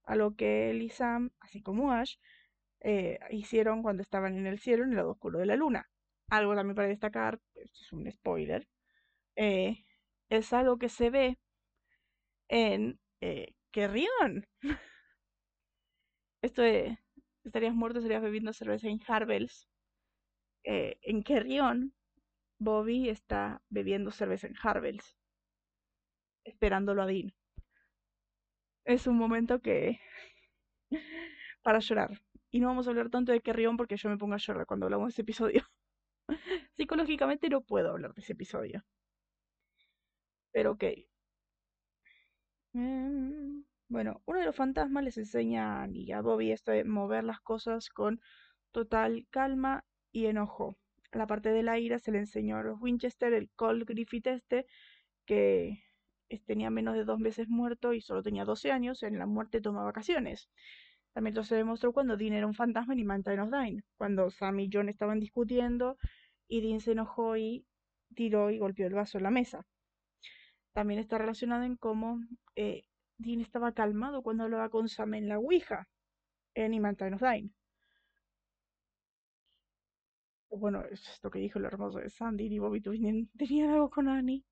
a 0.04 0.16
lo 0.16 0.36
que 0.36 0.70
él 0.70 0.82
y 0.82 0.90
Sam, 0.90 1.30
así 1.40 1.62
como 1.62 1.92
Ash, 1.92 2.16
eh, 2.80 3.18
hicieron 3.30 3.82
cuando 3.82 4.02
estaban 4.02 4.36
en 4.38 4.46
el 4.46 4.58
cielo, 4.60 4.84
en 4.84 4.90
el 4.90 4.96
lado 4.96 5.12
oscuro 5.12 5.38
de 5.40 5.46
la 5.46 5.56
luna. 5.56 5.88
Algo 6.30 6.54
también 6.54 6.76
para 6.76 6.88
destacar, 6.88 7.40
esto 7.54 7.78
es 7.82 7.92
un 7.92 8.10
spoiler, 8.12 8.68
eh, 9.36 9.84
es 10.30 10.52
algo 10.52 10.78
que 10.78 10.88
se 10.90 11.10
ve 11.10 11.38
en 12.48 12.98
eh, 13.20 13.53
Rion 13.74 14.46
esto 16.42 16.62
de 16.62 16.98
estarías 17.42 17.74
muerto, 17.74 17.98
estarías 17.98 18.22
bebiendo 18.22 18.52
cerveza 18.52 18.88
en 18.88 19.00
Harvels. 19.06 19.68
Eh, 20.64 20.98
en 21.02 21.22
Kerrion, 21.22 21.94
Bobby 22.58 23.08
está 23.08 23.62
bebiendo 23.70 24.10
cerveza 24.10 24.46
en 24.48 24.56
Harvels, 24.62 25.16
esperándolo 26.44 27.02
a 27.02 27.06
Dean. 27.06 27.34
Es 28.86 29.06
un 29.06 29.18
momento 29.18 29.60
que... 29.60 30.00
para 31.62 31.80
llorar. 31.80 32.20
Y 32.50 32.60
no 32.60 32.68
vamos 32.68 32.86
a 32.86 32.90
hablar 32.90 33.10
tanto 33.10 33.32
de 33.32 33.40
Kerrion 33.40 33.76
porque 33.76 33.96
yo 33.96 34.08
me 34.08 34.18
pongo 34.18 34.34
a 34.34 34.38
llorar 34.38 34.66
cuando 34.66 34.86
hablamos 34.86 35.08
de 35.08 35.12
ese 35.12 35.22
episodio. 35.22 35.64
Psicológicamente 36.76 37.48
no 37.48 37.62
puedo 37.62 37.90
hablar 37.90 38.14
de 38.14 38.22
ese 38.22 38.32
episodio. 38.34 38.84
Pero 40.52 40.70
ok. 40.72 40.84
Em, 42.74 43.64
bueno, 43.88 44.20
uno 44.26 44.38
de 44.40 44.44
los 44.46 44.56
fantasmas 44.56 45.04
les 45.04 45.16
enseña 45.16 45.82
a 45.82 45.86
a 45.86 46.20
Bobby 46.20 46.50
esto 46.52 46.72
de 46.72 46.84
mover 46.84 47.24
las 47.24 47.40
cosas 47.40 47.88
con 47.88 48.20
total 48.72 49.26
calma 49.30 49.84
y 50.12 50.26
enojo. 50.26 50.76
La 51.12 51.26
parte 51.26 51.50
de 51.50 51.62
la 51.62 51.78
ira 51.78 51.98
se 51.98 52.10
le 52.12 52.18
enseñó 52.18 52.56
a 52.56 52.62
los 52.64 52.80
Winchester, 52.80 53.32
el 53.32 53.50
Cold 53.56 53.84
Griffith 53.86 54.26
este, 54.26 54.66
que 55.26 55.84
tenía 56.46 56.70
menos 56.70 56.94
de 56.96 57.04
dos 57.04 57.20
meses 57.20 57.48
muerto 57.48 57.92
y 57.94 58.00
solo 58.00 58.22
tenía 58.22 58.44
12 58.44 58.72
años, 58.72 59.02
en 59.04 59.18
la 59.18 59.26
muerte 59.26 59.60
toma 59.60 59.84
vacaciones. 59.84 60.48
También 61.12 61.44
se 61.44 61.56
demostró 61.56 61.92
cuando 61.92 62.16
Dean 62.16 62.34
era 62.34 62.46
un 62.46 62.54
fantasma 62.54 62.94
en 62.94 63.06
Mountain 63.06 63.40
of 63.40 63.50
Dine, 63.52 63.84
cuando 63.96 64.30
Sam 64.30 64.60
y 64.60 64.70
John 64.72 64.88
estaban 64.88 65.20
discutiendo 65.20 65.96
y 66.48 66.60
Dean 66.60 66.80
se 66.80 66.92
enojó 66.92 67.36
y 67.36 67.66
tiró 68.14 68.50
y 68.50 68.58
golpeó 68.58 68.86
el 68.88 68.94
vaso 68.94 69.18
en 69.18 69.24
la 69.24 69.30
mesa. 69.30 69.66
También 70.74 70.98
está 71.00 71.18
relacionado 71.18 71.62
en 71.62 71.76
cómo 71.76 72.20
eh, 72.56 72.82
Dean 73.16 73.40
estaba 73.40 73.72
calmado 73.72 74.22
cuando 74.22 74.44
hablaba 74.44 74.68
con 74.68 74.88
Sam 74.88 75.14
en 75.14 75.28
la 75.28 75.38
Ouija, 75.38 75.88
en 76.54 76.82
Mountain 76.82 77.14
of 77.14 77.22
Dine. 77.22 77.50
Bueno, 80.50 80.84
es 80.90 81.20
lo 81.22 81.30
que 81.30 81.38
dijo 81.38 81.58
el 81.58 81.64
hermoso 81.64 81.98
de 81.98 82.10
Sandy 82.10 82.46
y 82.46 82.58
Bobby 82.58 82.80
tenían, 82.80 83.28
tenían 83.38 83.70
algo 83.70 83.88
con 83.88 84.08
Annie. 84.08 84.44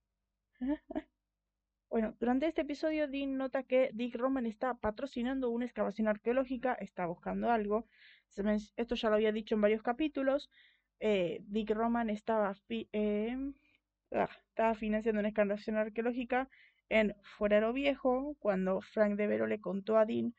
bueno, 1.90 2.14
durante 2.20 2.46
este 2.46 2.62
episodio 2.62 3.08
Dean 3.08 3.36
nota 3.36 3.64
que 3.64 3.90
Dick 3.92 4.14
Roman 4.16 4.46
está 4.46 4.74
patrocinando 4.74 5.50
una 5.50 5.64
excavación 5.64 6.06
arqueológica, 6.06 6.74
está 6.74 7.06
buscando 7.06 7.50
algo. 7.50 7.86
Esto 8.76 8.94
ya 8.94 9.08
lo 9.10 9.16
había 9.16 9.32
dicho 9.32 9.56
en 9.56 9.60
varios 9.60 9.82
capítulos. 9.82 10.50
Eh, 11.00 11.40
Dick 11.48 11.70
Roman 11.70 12.10
estaba, 12.10 12.54
eh, 12.68 13.52
ah, 14.14 14.28
estaba 14.48 14.74
financiando 14.74 15.20
una 15.20 15.28
excavación 15.28 15.76
arqueológica 15.76 16.48
en 16.88 17.14
Fuerero 17.22 17.72
Viejo, 17.72 18.36
cuando 18.38 18.80
Frank 18.80 19.16
Devero 19.16 19.46
le 19.46 19.60
contó 19.60 19.96
a 19.96 20.04
Dean, 20.04 20.34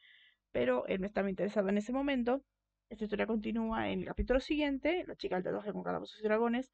pero 0.51 0.85
él 0.87 1.01
no 1.01 1.07
estaba 1.07 1.29
interesado 1.29 1.69
en 1.69 1.77
ese 1.77 1.93
momento. 1.93 2.43
Esta 2.89 3.05
historia 3.05 3.25
continúa 3.27 3.89
en 3.89 4.01
el 4.01 4.05
capítulo 4.05 4.39
siguiente, 4.39 5.03
La 5.07 5.15
chica 5.15 5.35
del 5.35 5.45
tatuaje 5.45 5.73
con 5.73 5.83
calabozos 5.83 6.19
y 6.19 6.23
dragones, 6.23 6.71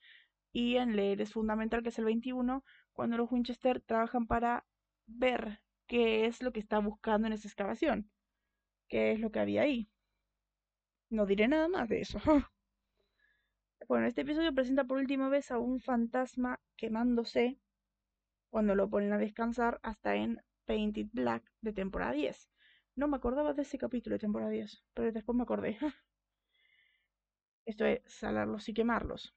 y 0.52 0.76
en 0.78 0.96
Leer 0.96 1.22
es 1.22 1.32
fundamental, 1.32 1.84
que 1.84 1.90
es 1.90 2.00
el 2.00 2.06
21, 2.06 2.64
cuando 2.94 3.18
los 3.18 3.32
Winchester 3.32 3.82
trabajan 3.82 4.28
para 4.28 4.66
ver 5.08 5.62
qué 5.88 6.26
es 6.26 6.42
lo 6.42 6.52
que 6.52 6.60
está 6.60 6.80
buscando 6.80 7.28
en 7.28 7.34
esa 7.34 7.48
excavación, 7.48 8.10
qué 8.90 9.14
es 9.14 9.20
lo 9.20 9.32
que 9.32 9.40
había 9.40 9.62
ahí. 9.62 9.90
No 11.10 11.26
diré 11.26 11.48
nada 11.48 11.68
más 11.68 11.88
de 11.90 12.02
eso. 12.02 12.20
bueno, 13.88 14.08
este 14.08 14.22
episodio 14.22 14.54
presenta 14.54 14.84
por 14.84 14.98
última 14.98 15.30
vez 15.30 15.52
a 15.52 15.58
un 15.58 15.80
fantasma 15.80 16.60
quemándose 16.80 17.60
cuando 18.50 18.74
lo 18.76 18.90
ponen 18.90 19.14
a 19.14 19.18
descansar 19.18 19.80
hasta 19.84 20.16
en 20.16 20.42
Painted 20.66 21.08
Black 21.14 21.44
de 21.62 21.74
temporada 21.74 22.14
10. 22.14 22.50
No 22.96 23.08
me 23.10 23.18
acordaba 23.18 23.54
de 23.54 23.64
ese 23.64 23.78
capítulo 23.78 24.16
de 24.16 24.20
temporada 24.20 24.52
10, 24.52 24.84
pero 24.94 25.12
después 25.12 25.36
me 25.36 25.44
acordé. 25.44 25.78
Esto 27.66 27.86
es 27.86 28.02
salarlos 28.06 28.68
y 28.70 28.74
quemarlos. 28.74 29.34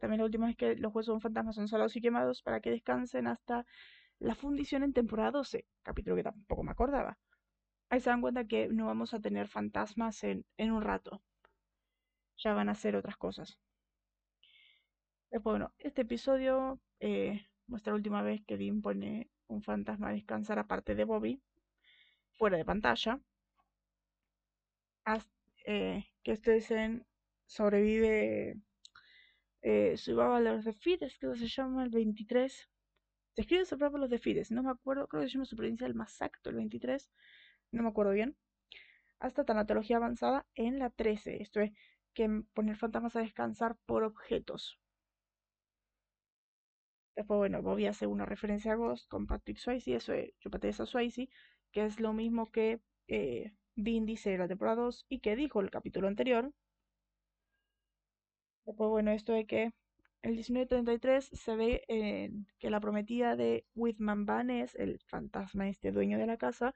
También 0.00 0.18
la 0.18 0.26
última 0.26 0.46
vez 0.46 0.56
que 0.56 0.76
los 0.76 0.94
huesos 0.94 1.12
de 1.12 1.16
un 1.16 1.20
fantasma 1.22 1.52
son 1.54 1.68
salados 1.68 1.96
y 1.96 2.02
quemados 2.02 2.42
para 2.42 2.60
que 2.60 2.70
descansen 2.70 3.26
hasta 3.26 3.64
la 4.18 4.34
fundición 4.34 4.82
en 4.82 4.92
temporada 4.94 5.30
12, 5.32 5.66
capítulo 5.82 6.16
que 6.16 6.22
tampoco 6.24 6.62
me 6.62 6.72
acordaba. 6.72 7.18
Ahí 7.90 8.00
se 8.00 8.10
dan 8.10 8.22
cuenta 8.22 8.46
que 8.46 8.68
no 8.68 8.86
vamos 8.86 9.14
a 9.14 9.20
tener 9.20 9.48
fantasmas 9.48 10.24
en, 10.24 10.46
en 10.58 10.72
un 10.72 10.82
rato. 10.82 11.22
Ya 12.38 12.54
van 12.54 12.70
a 12.70 12.74
ser 12.74 12.96
otras 12.96 13.18
cosas. 13.18 13.58
Después, 15.30 15.52
bueno, 15.52 15.72
este 15.78 16.02
episodio 16.02 16.80
eh, 17.00 17.46
muestra 17.66 17.92
la 17.92 17.96
última 17.96 18.22
vez 18.22 18.42
que 18.46 18.56
Dean 18.56 18.82
pone 18.82 19.30
un 19.48 19.62
fantasma 19.62 20.08
a 20.08 20.12
descansar 20.12 20.58
aparte 20.58 20.94
de 20.94 21.04
Bobby, 21.04 21.40
fuera 22.32 22.56
de 22.56 22.64
pantalla. 22.64 23.20
Eh, 25.68 26.04
que 26.22 26.32
ustedes 26.32 26.70
en 26.70 27.04
sobrevive 27.44 28.56
eh, 29.62 29.96
Survival 29.96 30.46
of 30.46 30.64
the 30.64 30.72
Fittest, 30.72 31.20
que 31.20 31.34
se 31.34 31.48
llama 31.48 31.82
el 31.84 31.90
23. 31.90 32.68
Se 33.34 33.40
escribe 33.42 33.62
of 33.62 34.10
the 34.10 34.18
Fittest, 34.18 34.52
no 34.52 34.62
me 34.62 34.70
acuerdo, 34.70 35.08
creo 35.08 35.22
que 35.22 35.28
se 35.28 35.34
llama 35.34 35.44
Supervivencia 35.44 35.86
del 35.86 35.96
más 35.96 36.12
exacto, 36.12 36.50
el 36.50 36.56
23, 36.56 37.10
no 37.72 37.82
me 37.82 37.88
acuerdo 37.88 38.12
bien. 38.12 38.36
Hasta 39.18 39.44
tanatología 39.44 39.96
avanzada 39.96 40.46
en 40.54 40.78
la 40.78 40.90
13, 40.90 41.42
esto 41.42 41.60
es 41.60 41.72
que 42.14 42.42
poner 42.54 42.76
fantasmas 42.76 43.16
a 43.16 43.20
descansar 43.20 43.76
por 43.86 44.04
objetos. 44.04 44.78
Después, 47.16 47.38
bueno, 47.38 47.62
Bobby 47.62 47.86
hace 47.86 48.06
una 48.06 48.26
referencia 48.26 48.72
a 48.72 48.76
Ghost 48.76 49.08
con 49.08 49.26
Patrick 49.26 49.58
Swayze, 49.58 49.96
eso 49.96 50.12
es 50.12 50.30
Chupate 50.38 50.68
esa 50.68 50.86
Swayze, 50.86 51.28
que 51.72 51.84
es 51.84 51.98
lo 51.98 52.12
mismo 52.12 52.50
que 52.52 52.80
eh, 53.08 53.52
Dean 53.74 54.06
dice 54.06 54.34
en 54.34 54.40
la 54.40 54.48
temporada 54.48 54.82
2 54.82 55.06
y 55.08 55.20
que 55.20 55.34
dijo 55.34 55.60
el 55.60 55.70
capítulo 55.70 56.08
anterior, 56.08 56.52
Después, 58.66 58.90
bueno, 58.90 59.12
esto 59.12 59.32
de 59.32 59.46
que 59.46 59.72
el 60.22 60.32
1933 60.32 61.30
se 61.32 61.56
ve 61.56 61.82
que 62.58 62.70
la 62.70 62.80
prometida 62.80 63.36
de 63.36 63.64
Whitman 63.76 64.26
Banes, 64.26 64.74
el 64.74 64.98
fantasma 65.06 65.68
este 65.68 65.92
dueño 65.92 66.18
de 66.18 66.26
la 66.26 66.36
casa, 66.36 66.74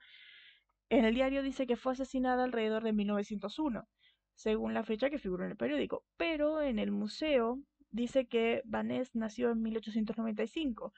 en 0.89 1.05
el 1.05 1.15
diario 1.15 1.43
dice 1.43 1.67
que 1.67 1.75
fue 1.75 1.93
asesinada 1.93 2.45
alrededor 2.45 2.83
de 2.83 2.93
1901, 2.93 3.87
según 4.35 4.73
la 4.73 4.83
fecha 4.83 5.09
que 5.09 5.19
figuró 5.19 5.43
en 5.43 5.51
el 5.51 5.57
periódico. 5.57 6.05
Pero 6.17 6.61
en 6.61 6.79
el 6.79 6.91
museo 6.91 7.59
dice 7.91 8.27
que 8.27 8.61
Banes 8.65 9.15
nació 9.15 9.51
en 9.51 9.61
1895, 9.61 10.93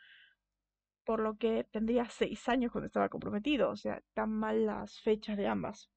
por 1.06 1.20
lo 1.22 1.38
que 1.38 1.66
tendría 1.66 2.10
seis 2.10 2.48
años 2.50 2.72
cuando 2.72 2.88
estaba 2.88 3.10
comprometido. 3.10 3.70
O 3.72 3.76
sea, 3.76 4.02
tan 4.14 4.32
mal 4.32 4.66
las 4.66 5.00
fechas 5.02 5.38
de 5.38 5.48
ambas. 5.48 5.90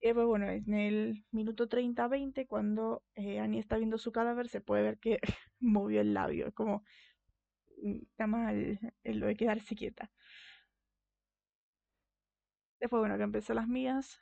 Y 0.00 0.12
pues 0.12 0.26
bueno, 0.26 0.48
en 0.50 0.74
el 0.74 1.24
minuto 1.30 1.66
30-20, 1.68 2.46
cuando 2.46 3.02
eh, 3.14 3.40
Annie 3.40 3.58
está 3.60 3.78
viendo 3.78 3.96
su 3.98 4.12
cadáver, 4.12 4.48
se 4.48 4.60
puede 4.60 4.82
ver 4.82 4.98
que 4.98 5.18
movió 5.60 6.00
el 6.02 6.12
labio. 6.14 6.48
Es 6.48 6.54
como, 6.54 6.84
mm, 7.82 8.02
está 8.10 8.26
mal 8.26 8.78
lo 9.04 9.26
de 9.26 9.36
quedarse 9.36 9.74
quieta. 9.74 10.10
Después, 12.80 13.00
bueno, 13.00 13.16
que 13.16 13.22
empecé 13.24 13.54
las 13.54 13.66
mías. 13.66 14.20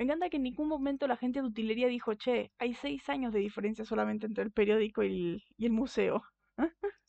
Me 0.00 0.04
encanta 0.04 0.30
que 0.30 0.38
en 0.38 0.44
ningún 0.44 0.66
momento 0.66 1.06
la 1.06 1.18
gente 1.18 1.42
de 1.42 1.48
utilería 1.48 1.86
dijo, 1.86 2.14
che, 2.14 2.50
hay 2.58 2.72
seis 2.72 3.06
años 3.10 3.34
de 3.34 3.40
diferencia 3.40 3.84
solamente 3.84 4.24
entre 4.24 4.42
el 4.44 4.50
periódico 4.50 5.02
y 5.02 5.44
el, 5.58 5.70
museo. 5.72 6.22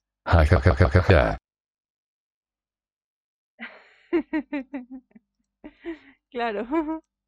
claro. 6.31 6.67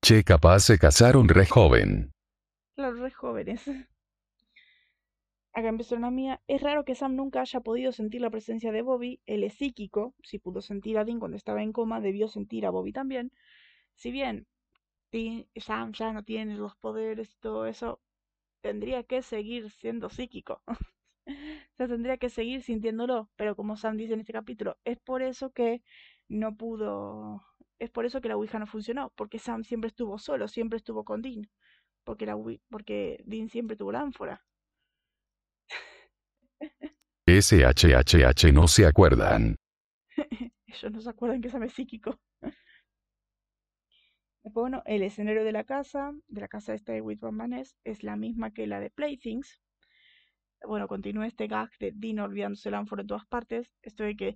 Che, 0.02 0.23
capaz 0.26 0.60
se 0.65 0.78
casaron 0.78 1.30
re 1.30 1.45
joven. 1.45 2.12
Claro, 2.76 3.02
re 3.02 3.12
jóvenes. 3.12 3.65
Acá 5.54 5.69
empezó 5.69 5.95
una 5.95 6.12
mía. 6.12 6.41
Es 6.45 6.62
raro 6.62 6.84
que 6.84 6.93
Sam 6.93 7.15
nunca 7.15 7.39
haya 7.39 7.62
podido 7.62 7.93
sentir 7.93 8.19
la 8.19 8.30
presencia 8.30 8.73
de 8.73 8.82
Bobby. 8.82 9.21
Él 9.26 9.45
es 9.45 9.54
psíquico. 9.54 10.13
Si 10.23 10.39
pudo 10.39 10.60
sentir 10.60 10.97
a 10.97 11.06
Dean 11.06 11.19
cuando 11.19 11.38
estaba 11.38 11.63
en 11.63 11.71
coma, 11.71 12.02
debió 12.02 12.28
sentir 12.28 12.65
a 12.65 12.69
Bobby 12.69 12.91
también. 12.91 13.32
Si 13.95 14.12
bien 14.12 14.45
Sam 15.56 15.93
ya 15.93 16.13
no 16.13 16.23
tiene 16.23 16.58
los 16.58 16.76
poderes 16.76 17.34
y 17.34 17.39
todo 17.39 17.65
eso, 17.65 18.02
tendría 18.62 19.04
que 19.04 19.21
seguir 19.21 19.69
siendo 19.71 20.10
psíquico. 20.10 20.62
o 21.28 21.76
sea, 21.78 21.88
tendría 21.88 22.17
que 22.17 22.30
seguir 22.30 22.63
sintiéndolo. 22.63 23.30
Pero 23.36 23.56
como 23.56 23.78
Sam 23.78 23.97
dice 23.97 24.13
en 24.13 24.21
este 24.21 24.34
capítulo, 24.34 24.78
es 24.86 24.99
por 24.99 25.21
eso 25.21 25.52
que 25.52 25.84
no 26.30 26.56
pudo 26.56 27.43
es 27.84 27.89
por 27.89 28.06
eso 28.06 28.21
que 28.21 28.30
la 28.30 28.38
Ouija 28.38 28.60
no 28.60 28.65
funcionó, 28.65 29.12
porque 29.15 29.39
Sam 29.39 29.63
siempre 29.63 29.89
estuvo 29.89 30.17
solo, 30.17 30.47
siempre 30.47 30.78
estuvo 30.78 31.04
con 31.04 31.21
Dean, 31.21 31.49
porque, 32.06 32.26
la, 32.26 32.38
porque 32.69 33.21
Dean 33.26 33.49
siempre 33.49 33.76
tuvo 33.76 33.91
la 33.91 33.99
ánfora. 33.99 34.45
SHHH 37.28 38.54
no 38.54 38.67
se 38.69 38.86
acuerdan. 38.86 39.58
Ellos 40.65 40.91
no 40.91 41.02
se 41.02 41.10
acuerdan 41.10 41.41
que 41.41 41.49
Sam 41.49 41.63
es 41.63 41.73
psíquico. 41.73 42.17
Después, 44.43 44.62
bueno, 44.63 44.84
el 44.86 45.03
escenario 45.03 45.43
de 45.43 45.51
la 45.51 45.63
casa, 45.63 46.13
de 46.27 46.41
la 46.41 46.47
casa 46.47 46.73
esta 46.73 46.93
de 46.93 47.01
Whitman 47.01 47.36
Manes, 47.36 47.75
es 47.84 48.03
la 48.03 48.15
misma 48.15 48.51
que 48.51 48.67
la 48.67 48.79
de 48.79 48.89
Playthings. 48.89 49.62
Bueno, 50.65 50.88
continúa 50.88 51.27
este 51.27 51.47
gag 51.47 51.69
de 51.79 51.91
Dean 51.93 52.19
olvidándose 52.19 52.69
el 52.69 52.75
ánfora 52.75 53.01
en 53.01 53.08
todas 53.08 53.25
partes. 53.27 53.71
Esto 53.82 54.03
de 54.03 54.15
que 54.15 54.36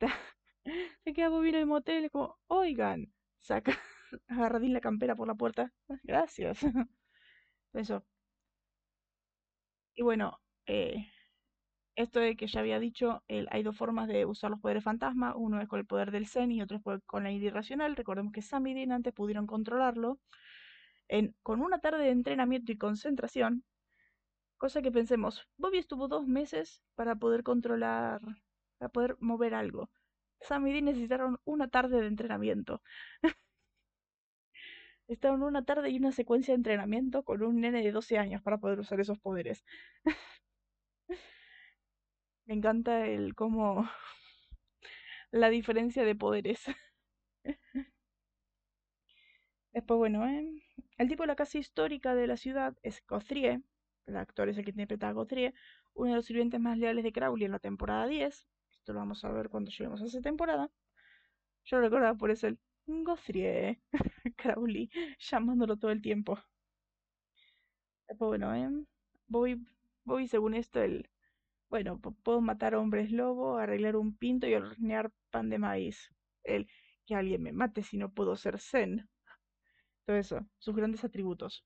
se 1.04 1.12
queda 1.14 1.28
Bobby 1.28 1.50
el 1.54 1.66
motel, 1.66 2.10
como, 2.10 2.38
oigan, 2.48 3.12
saca, 3.40 3.78
agarra 4.28 4.58
la 4.60 4.80
campera 4.80 5.14
por 5.16 5.28
la 5.28 5.34
puerta. 5.34 5.72
Gracias. 6.04 6.58
Eso. 7.74 8.04
Y 9.96 10.02
bueno, 10.02 10.40
eh, 10.66 11.06
esto 11.96 12.20
de 12.20 12.36
que 12.36 12.46
ya 12.46 12.60
había 12.60 12.78
dicho, 12.80 13.22
hay 13.28 13.62
dos 13.62 13.76
formas 13.76 14.08
de 14.08 14.26
usar 14.26 14.50
los 14.50 14.60
poderes 14.60 14.84
fantasma. 14.84 15.34
Uno 15.36 15.60
es 15.60 15.68
con 15.68 15.78
el 15.80 15.86
poder 15.86 16.10
del 16.10 16.26
Zen 16.26 16.52
y 16.52 16.62
otro 16.62 16.78
es 16.78 17.02
con 17.06 17.24
la 17.24 17.32
id 17.32 17.42
irracional. 17.42 17.96
Recordemos 17.96 18.32
que 18.32 18.42
Sam 18.42 18.66
y 18.68 18.74
Dean 18.74 18.92
antes 18.92 19.12
pudieron 19.14 19.46
controlarlo 19.46 20.18
con 21.42 21.60
una 21.62 21.78
tarde 21.78 22.04
de 22.04 22.10
entrenamiento 22.10 22.72
y 22.72 22.78
concentración. 22.78 23.64
Cosa 24.58 24.82
que 24.82 24.90
pensemos, 24.92 25.46
Bobby 25.58 25.78
estuvo 25.78 26.08
dos 26.08 26.26
meses 26.26 26.82
para 26.94 27.16
poder 27.16 27.42
controlar, 27.42 28.20
para 28.78 28.88
poder 28.90 29.16
mover 29.20 29.54
algo. 29.54 29.90
Sam 30.40 30.66
y 30.68 30.72
Dean 30.72 30.86
necesitaron 30.86 31.38
una 31.44 31.68
tarde 31.68 32.00
de 32.00 32.06
entrenamiento. 32.08 32.82
Estaban 35.08 35.42
una 35.42 35.64
tarde 35.64 35.88
y 35.90 35.96
una 35.98 36.12
secuencia 36.12 36.52
de 36.52 36.56
entrenamiento 36.56 37.22
con 37.24 37.42
un 37.42 37.60
nene 37.60 37.82
de 37.82 37.92
12 37.92 38.18
años 38.18 38.42
para 38.42 38.58
poder 38.58 38.80
usar 38.80 39.00
esos 39.00 39.18
poderes. 39.18 39.64
Me 42.46 42.54
encanta 42.54 43.06
el 43.06 43.34
cómo 43.34 43.86
la 45.30 45.50
diferencia 45.50 46.04
de 46.04 46.14
poderes. 46.14 46.64
Después, 49.72 49.98
bueno, 49.98 50.26
¿eh? 50.26 50.62
el 50.98 51.08
tipo 51.08 51.22
de 51.22 51.26
la 51.26 51.36
casa 51.36 51.58
histórica 51.58 52.14
de 52.14 52.26
la 52.26 52.36
ciudad 52.38 52.74
es 52.82 53.02
Gothrie. 53.06 53.60
El 54.06 54.16
actor 54.16 54.48
es 54.48 54.56
el 54.56 54.64
que 54.64 54.70
interpreta 54.70 55.08
a 55.08 55.12
Gothrie, 55.12 55.52
uno 55.94 56.10
de 56.10 56.16
los 56.16 56.26
sirvientes 56.26 56.60
más 56.60 56.78
leales 56.78 57.04
de 57.04 57.12
Crowley 57.12 57.44
en 57.46 57.52
la 57.52 57.58
temporada 57.58 58.06
10. 58.06 58.46
Esto 58.70 58.92
lo 58.92 59.00
vamos 59.00 59.24
a 59.24 59.32
ver 59.32 59.48
cuando 59.50 59.70
lleguemos 59.70 60.00
a 60.02 60.06
esa 60.06 60.20
temporada. 60.20 60.70
Yo 61.64 61.80
recordaba 61.80 62.16
por 62.16 62.30
eso 62.30 62.46
el 62.46 62.58
Gothrie 62.86 63.80
Crowley 64.36 64.90
llamándolo 65.18 65.76
todo 65.76 65.90
el 65.90 66.02
tiempo. 66.02 66.38
Después, 68.08 68.28
bueno, 68.28 68.54
¿eh? 68.54 68.70
Voy, 69.26 69.62
voy 70.04 70.26
según 70.28 70.54
esto, 70.54 70.80
el. 70.82 71.08
Bueno, 71.74 71.98
puedo 71.98 72.40
matar 72.40 72.76
hombres 72.76 73.10
lobo, 73.10 73.56
arreglar 73.58 73.96
un 73.96 74.16
pinto 74.16 74.46
y 74.46 74.54
hornear 74.54 75.10
pan 75.32 75.50
de 75.50 75.58
maíz. 75.58 76.08
El 76.44 76.68
que 77.04 77.16
alguien 77.16 77.42
me 77.42 77.50
mate 77.52 77.82
si 77.82 77.96
no 77.96 78.12
puedo 78.12 78.36
ser 78.36 78.60
zen. 78.60 79.08
Todo 80.06 80.16
eso, 80.16 80.46
sus 80.58 80.76
grandes 80.76 81.02
atributos. 81.02 81.64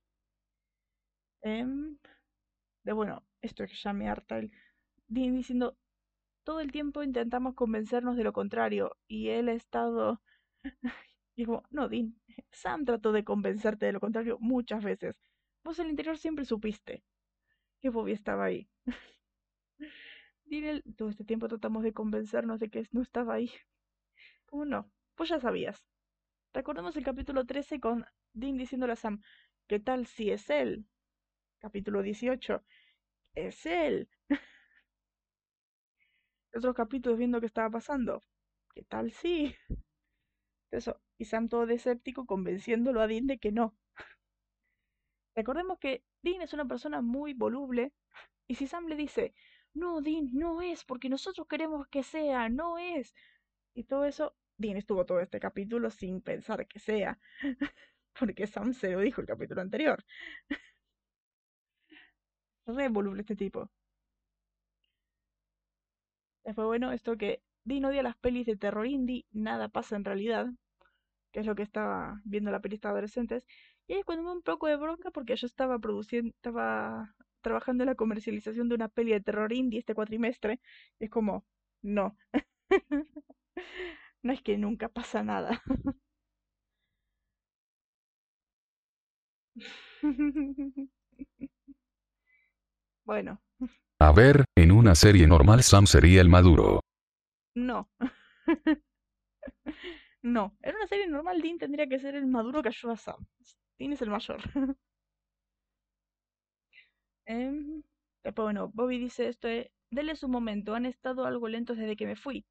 Em, 1.42 1.98
de 2.84 2.92
bueno, 2.94 3.26
esto 3.42 3.64
es 3.64 3.70
que 3.70 3.76
ya 3.76 3.92
me 3.92 4.08
harta 4.08 4.38
el 4.38 4.50
diciendo 5.08 5.76
todo 6.42 6.60
el 6.60 6.72
tiempo 6.72 7.02
intentamos 7.02 7.54
convencernos 7.54 8.16
de 8.16 8.24
lo 8.24 8.32
contrario 8.32 8.96
y 9.08 9.28
él 9.28 9.50
ha 9.50 9.52
estado... 9.52 10.22
y 11.36 11.44
como, 11.44 11.64
no, 11.68 11.86
Dean, 11.90 12.14
Sam 12.50 12.86
trató 12.86 13.12
de 13.12 13.24
convencerte 13.24 13.84
de 13.84 13.92
lo 13.92 14.00
contrario 14.00 14.38
muchas 14.40 14.82
veces. 14.82 15.20
Vos 15.64 15.78
en 15.80 15.84
el 15.84 15.90
interior 15.90 16.16
siempre 16.16 16.46
supiste 16.46 17.04
que 17.82 17.90
Bobby 17.90 18.12
estaba 18.12 18.46
ahí. 18.46 18.70
Todo 20.96 21.10
este 21.10 21.24
tiempo 21.24 21.46
tratamos 21.46 21.82
de 21.82 21.92
convencernos 21.92 22.58
de 22.58 22.70
que 22.70 22.86
no 22.92 23.02
estaba 23.02 23.34
ahí. 23.34 23.50
¿Cómo 24.46 24.64
no? 24.64 24.90
Pues 25.14 25.28
ya 25.28 25.38
sabías. 25.38 25.84
Recordemos 26.54 26.96
el 26.96 27.04
capítulo 27.04 27.44
13 27.44 27.80
con 27.80 28.06
Dean 28.32 28.56
diciéndole 28.56 28.94
a 28.94 28.96
Sam, 28.96 29.20
¿qué 29.66 29.78
tal 29.78 30.06
si 30.06 30.30
es 30.30 30.48
él? 30.48 30.86
Capítulo 31.58 32.02
18, 32.02 32.64
es 33.34 33.66
él. 33.66 34.08
Otros 36.54 36.74
capítulos 36.74 37.18
viendo 37.18 37.40
qué 37.40 37.46
estaba 37.46 37.68
pasando. 37.68 38.22
¿Qué 38.74 38.84
tal 38.84 39.12
si? 39.12 39.54
Eso, 40.70 40.98
y 41.18 41.26
Sam 41.26 41.48
todo 41.50 41.64
escéptico 41.68 42.24
convenciéndolo 42.24 43.02
a 43.02 43.06
Dean 43.06 43.26
de 43.26 43.38
que 43.38 43.52
no. 43.52 43.76
Recordemos 45.34 45.78
que 45.78 46.04
Dean 46.22 46.40
es 46.40 46.54
una 46.54 46.66
persona 46.66 47.02
muy 47.02 47.34
voluble 47.34 47.92
y 48.46 48.54
si 48.54 48.66
Sam 48.66 48.86
le 48.86 48.96
dice, 48.96 49.34
no, 49.78 50.00
Dean, 50.00 50.30
no 50.32 50.62
es, 50.62 50.84
porque 50.84 51.08
nosotros 51.08 51.46
queremos 51.48 51.86
que 51.88 52.02
sea, 52.02 52.48
no 52.48 52.78
es, 52.78 53.14
y 53.74 53.84
todo 53.84 54.04
eso, 54.04 54.36
Dean 54.58 54.76
estuvo 54.76 55.06
todo 55.06 55.20
este 55.20 55.40
capítulo 55.40 55.90
sin 55.90 56.20
pensar 56.22 56.66
que 56.66 56.80
sea, 56.80 57.18
porque 58.18 58.46
Sam 58.46 58.74
se 58.74 58.90
lo 58.92 59.00
dijo 59.00 59.20
el 59.20 59.26
capítulo 59.26 59.60
anterior. 59.62 60.04
Re 62.66 62.88
voluble 62.88 63.22
este 63.22 63.34
tipo. 63.34 63.68
Después, 66.44 66.66
bueno, 66.66 66.90
esto 66.92 67.16
que 67.16 67.42
Dean 67.64 67.84
odia 67.84 68.02
las 68.02 68.16
pelis 68.16 68.46
de 68.46 68.56
terror 68.56 68.86
indie, 68.86 69.26
nada 69.30 69.68
pasa 69.68 69.94
en 69.96 70.04
realidad, 70.04 70.46
que 71.32 71.40
es 71.40 71.46
lo 71.46 71.54
que 71.54 71.62
estaba 71.62 72.20
viendo 72.24 72.50
la 72.50 72.60
peli 72.60 72.78
de 72.78 72.88
adolescentes. 72.88 73.44
Y 73.86 73.94
ahí 73.94 74.02
cuando 74.04 74.24
me 74.24 74.32
un 74.32 74.42
poco 74.42 74.66
de 74.68 74.76
bronca 74.76 75.10
porque 75.10 75.36
yo 75.36 75.46
estaba 75.46 75.78
produciendo, 75.78 76.30
estaba 76.30 77.14
trabajando 77.40 77.84
en 77.84 77.88
la 77.88 77.94
comercialización 77.94 78.68
de 78.68 78.74
una 78.74 78.88
peli 78.88 79.12
de 79.12 79.20
terror 79.20 79.52
indie 79.52 79.80
este 79.80 79.94
cuatrimestre. 79.94 80.60
Y 80.98 81.04
es 81.04 81.10
como, 81.10 81.44
no. 81.82 82.16
no 84.22 84.32
es 84.32 84.42
que 84.42 84.58
nunca 84.58 84.88
pasa 84.88 85.22
nada. 85.22 85.62
bueno. 93.04 93.40
A 94.00 94.12
ver, 94.12 94.44
en 94.56 94.70
una 94.70 94.94
serie 94.94 95.26
normal 95.26 95.62
Sam 95.62 95.86
sería 95.86 96.20
el 96.20 96.28
maduro. 96.28 96.80
No. 97.54 97.90
no. 100.22 100.56
En 100.62 100.76
una 100.76 100.86
serie 100.86 101.08
normal 101.08 101.42
Dean 101.42 101.58
tendría 101.58 101.88
que 101.88 101.98
ser 101.98 102.14
el 102.14 102.26
maduro 102.26 102.62
que 102.62 102.68
ayuda 102.68 102.92
a 102.92 102.96
Sam. 102.96 103.26
Dean 103.78 103.92
es 103.92 104.02
el 104.02 104.10
mayor. 104.10 104.40
Eh, 107.28 107.52
después, 108.24 108.44
bueno, 108.44 108.70
Bobby 108.74 108.98
dice 108.98 109.28
esto, 109.28 109.48
eh, 109.48 109.72
dele 109.90 110.16
su 110.16 110.28
momento, 110.28 110.74
han 110.74 110.86
estado 110.86 111.26
algo 111.26 111.48
lentos 111.48 111.76
desde 111.78 111.96
que 111.96 112.06
me 112.06 112.16
fui. 112.16 112.46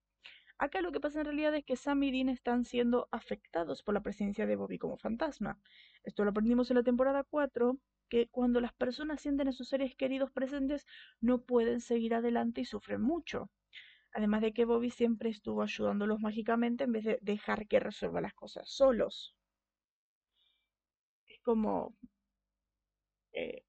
Acá 0.59 0.81
lo 0.81 0.91
que 0.91 0.99
pasa 1.01 1.19
en 1.19 1.25
realidad 1.25 1.55
es 1.55 1.65
que 1.65 1.75
Sam 1.77 2.03
y 2.03 2.11
Dean 2.11 2.29
están 2.29 2.65
siendo 2.65 3.09
afectados 3.11 3.83
por 3.83 3.93
la 3.95 4.01
presencia 4.03 4.47
de 4.47 4.55
Bobby 4.57 4.79
como 4.79 4.97
fantasma. 4.97 5.59
Esto 6.03 6.23
lo 6.23 6.31
aprendimos 6.31 6.71
en 6.71 6.77
la 6.77 6.83
temporada 6.83 7.23
4, 7.23 7.79
que 8.09 8.29
cuando 8.29 8.61
las 8.61 8.73
personas 8.73 9.21
sienten 9.21 9.49
a 9.49 9.53
sus 9.53 9.69
seres 9.69 9.95
queridos 9.95 10.31
presentes 10.31 10.85
no 11.21 11.43
pueden 11.43 11.81
seguir 11.81 12.15
adelante 12.15 12.61
y 12.61 12.65
sufren 12.65 13.01
mucho. 13.01 13.51
Además 14.13 14.41
de 14.41 14.53
que 14.53 14.65
Bobby 14.65 14.91
siempre 14.91 15.29
estuvo 15.31 15.63
ayudándolos 15.63 16.21
mágicamente 16.21 16.85
en 16.85 16.93
vez 16.93 17.05
de 17.05 17.19
dejar 17.21 17.67
que 17.67 17.79
resuelva 17.81 18.21
las 18.21 18.33
cosas 18.35 18.69
solos. 18.69 19.35
Es 21.27 21.39
como... 21.41 21.95
Eh, 23.33 23.66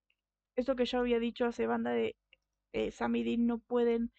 esto 0.58 0.76
que 0.76 0.86
yo 0.86 0.98
había 0.98 1.18
dicho 1.18 1.46
hace 1.46 1.66
banda 1.66 1.92
de 1.92 2.16
eh, 2.72 2.92
Dean 2.98 3.46
no 3.46 3.58
pueden 3.58 4.12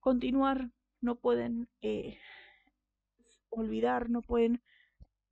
continuar 0.00 0.70
no 1.00 1.16
pueden 1.16 1.68
eh, 1.80 2.18
olvidar, 3.48 4.10
no 4.10 4.22
pueden 4.22 4.62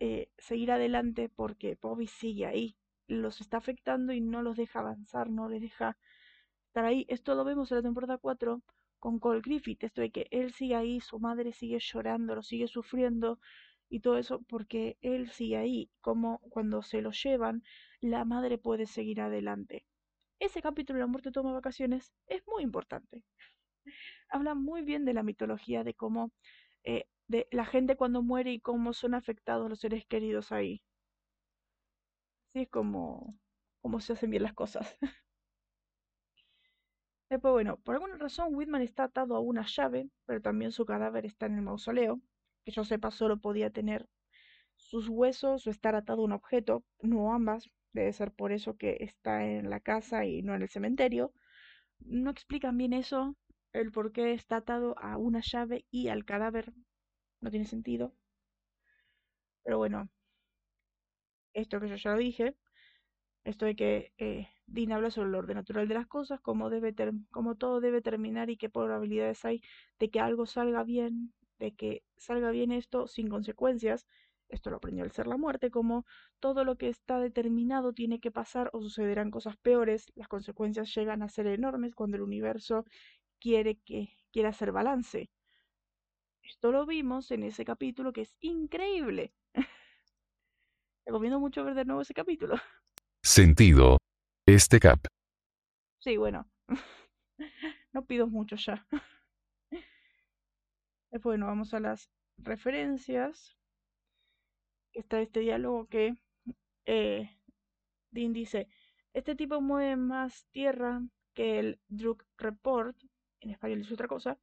eh, 0.00 0.30
seguir 0.38 0.70
adelante 0.72 1.28
porque 1.28 1.78
Bobby 1.80 2.06
sigue 2.06 2.46
ahí. 2.46 2.76
Los 3.06 3.40
está 3.40 3.58
afectando 3.58 4.12
y 4.12 4.20
no 4.20 4.42
los 4.42 4.56
deja 4.56 4.80
avanzar, 4.80 5.30
no 5.30 5.48
les 5.48 5.62
deja 5.62 5.96
estar 6.66 6.84
ahí. 6.84 7.06
Esto 7.08 7.34
lo 7.34 7.44
vemos 7.44 7.70
en 7.70 7.78
la 7.78 7.82
temporada 7.82 8.18
4 8.18 8.62
con 8.98 9.18
Cole 9.18 9.40
Griffith, 9.40 9.84
esto 9.84 10.00
de 10.00 10.10
que 10.10 10.26
él 10.30 10.52
sigue 10.52 10.74
ahí, 10.74 11.00
su 11.00 11.18
madre 11.20 11.52
sigue 11.52 11.78
llorando, 11.80 12.34
lo 12.34 12.42
sigue 12.42 12.66
sufriendo 12.68 13.38
y 13.88 14.00
todo 14.00 14.18
eso 14.18 14.42
porque 14.48 14.98
él 15.02 15.30
sigue 15.30 15.56
ahí, 15.56 15.90
como 16.00 16.40
cuando 16.50 16.82
se 16.82 17.00
lo 17.00 17.12
llevan, 17.12 17.62
la 18.00 18.24
madre 18.24 18.58
puede 18.58 18.86
seguir 18.86 19.20
adelante. 19.20 19.86
Ese 20.40 20.62
capítulo 20.62 20.98
de 20.98 21.02
La 21.02 21.06
muerte 21.06 21.30
toma 21.30 21.52
vacaciones 21.52 22.12
es 22.26 22.42
muy 22.46 22.62
importante 22.62 23.24
habla 24.28 24.54
muy 24.54 24.82
bien 24.82 25.04
de 25.04 25.14
la 25.14 25.22
mitología, 25.22 25.84
de 25.84 25.94
cómo, 25.94 26.32
eh, 26.84 27.04
de 27.28 27.46
la 27.50 27.64
gente 27.66 27.96
cuando 27.96 28.22
muere 28.22 28.52
y 28.52 28.60
cómo 28.60 28.92
son 28.92 29.14
afectados 29.14 29.68
los 29.68 29.80
seres 29.80 30.06
queridos 30.06 30.52
ahí. 30.52 30.82
Así 32.50 32.62
es 32.64 32.68
como, 32.68 33.38
como 33.80 34.00
se 34.00 34.12
hacen 34.12 34.30
bien 34.30 34.42
las 34.42 34.54
cosas. 34.54 34.96
Después, 37.30 37.52
bueno, 37.52 37.76
por 37.78 37.94
alguna 37.94 38.16
razón 38.16 38.54
Whitman 38.54 38.82
está 38.82 39.04
atado 39.04 39.34
a 39.36 39.40
una 39.40 39.66
llave, 39.66 40.08
pero 40.26 40.40
también 40.40 40.72
su 40.72 40.84
cadáver 40.86 41.26
está 41.26 41.46
en 41.46 41.56
el 41.56 41.62
mausoleo. 41.62 42.20
Que 42.64 42.72
yo 42.72 42.84
sepa, 42.84 43.10
solo 43.10 43.38
podía 43.38 43.70
tener 43.70 44.08
sus 44.76 45.08
huesos 45.08 45.66
o 45.66 45.70
estar 45.70 45.94
atado 45.94 46.22
a 46.22 46.24
un 46.24 46.32
objeto, 46.32 46.84
no 47.00 47.32
ambas. 47.34 47.68
Debe 47.92 48.12
ser 48.12 48.32
por 48.32 48.52
eso 48.52 48.76
que 48.76 48.96
está 49.00 49.44
en 49.46 49.70
la 49.70 49.80
casa 49.80 50.24
y 50.24 50.42
no 50.42 50.54
en 50.54 50.62
el 50.62 50.68
cementerio. 50.70 51.32
No 52.00 52.30
explican 52.30 52.78
bien 52.78 52.92
eso, 52.94 53.36
el 53.72 53.92
por 53.92 54.12
qué 54.12 54.32
está 54.34 54.56
atado 54.58 54.98
a 54.98 55.16
una 55.18 55.40
llave 55.42 55.86
y 55.90 56.08
al 56.08 56.24
cadáver. 56.24 56.72
No 57.40 57.50
tiene 57.50 57.66
sentido. 57.66 58.14
Pero 59.62 59.78
bueno, 59.78 60.08
esto 61.52 61.80
que 61.80 61.88
yo 61.88 61.96
ya 61.96 62.12
lo 62.12 62.18
dije, 62.18 62.56
esto 63.44 63.66
de 63.66 63.76
que 63.76 64.12
eh, 64.18 64.48
Dean 64.66 64.92
habla 64.92 65.10
sobre 65.10 65.30
el 65.30 65.36
orden 65.36 65.56
natural 65.56 65.88
de 65.88 65.94
las 65.94 66.06
cosas, 66.06 66.40
cómo, 66.40 66.70
debe 66.70 66.94
cómo 67.30 67.56
todo 67.56 67.80
debe 67.80 68.02
terminar 68.02 68.50
y 68.50 68.56
qué 68.56 68.68
probabilidades 68.70 69.44
hay 69.44 69.62
de 69.98 70.10
que 70.10 70.20
algo 70.20 70.46
salga 70.46 70.84
bien, 70.84 71.34
de 71.58 71.74
que 71.74 72.04
salga 72.18 72.50
bien 72.50 72.72
esto 72.72 73.08
sin 73.08 73.28
consecuencias. 73.28 74.06
Esto 74.48 74.70
lo 74.70 74.76
aprendió 74.76 75.04
al 75.04 75.12
ser 75.12 75.26
la 75.26 75.36
muerte, 75.36 75.70
como 75.70 76.06
todo 76.40 76.64
lo 76.64 76.76
que 76.76 76.88
está 76.88 77.18
determinado 77.18 77.92
tiene 77.92 78.18
que 78.18 78.30
pasar 78.30 78.70
o 78.72 78.80
sucederán 78.80 79.30
cosas 79.30 79.56
peores, 79.58 80.10
las 80.14 80.28
consecuencias 80.28 80.94
llegan 80.94 81.22
a 81.22 81.28
ser 81.28 81.46
enormes 81.46 81.94
cuando 81.94 82.16
el 82.16 82.22
universo 82.22 82.84
quiere 83.38 83.76
que 83.76 84.08
quiere 84.32 84.48
hacer 84.48 84.72
balance. 84.72 85.30
Esto 86.42 86.72
lo 86.72 86.86
vimos 86.86 87.30
en 87.30 87.42
ese 87.42 87.64
capítulo 87.64 88.12
que 88.12 88.22
es 88.22 88.34
increíble. 88.40 89.34
Recomiendo 91.06 91.40
mucho 91.40 91.62
ver 91.64 91.74
de 91.74 91.84
nuevo 91.84 92.00
ese 92.00 92.14
capítulo. 92.14 92.56
Sentido. 93.22 93.98
Este 94.46 94.80
cap. 94.80 95.00
Sí, 95.98 96.16
bueno. 96.16 96.50
no 97.92 98.04
pido 98.06 98.26
mucho 98.26 98.56
ya. 98.56 98.86
Bueno, 101.22 101.46
vamos 101.46 101.72
a 101.72 101.80
las 101.80 102.10
referencias. 102.36 103.57
Está 104.98 105.20
este 105.20 105.38
diálogo 105.38 105.86
que 105.86 106.16
eh, 106.84 107.30
Dean 108.10 108.32
dice, 108.32 108.66
este 109.14 109.36
tipo 109.36 109.60
mueve 109.60 109.94
más 109.94 110.44
tierra 110.50 111.00
que 111.34 111.60
el 111.60 111.80
Druk 111.86 112.24
Report, 112.36 112.96
en 113.38 113.50
español 113.50 113.82
es 113.82 113.92
otra 113.92 114.08
cosa. 114.08 114.40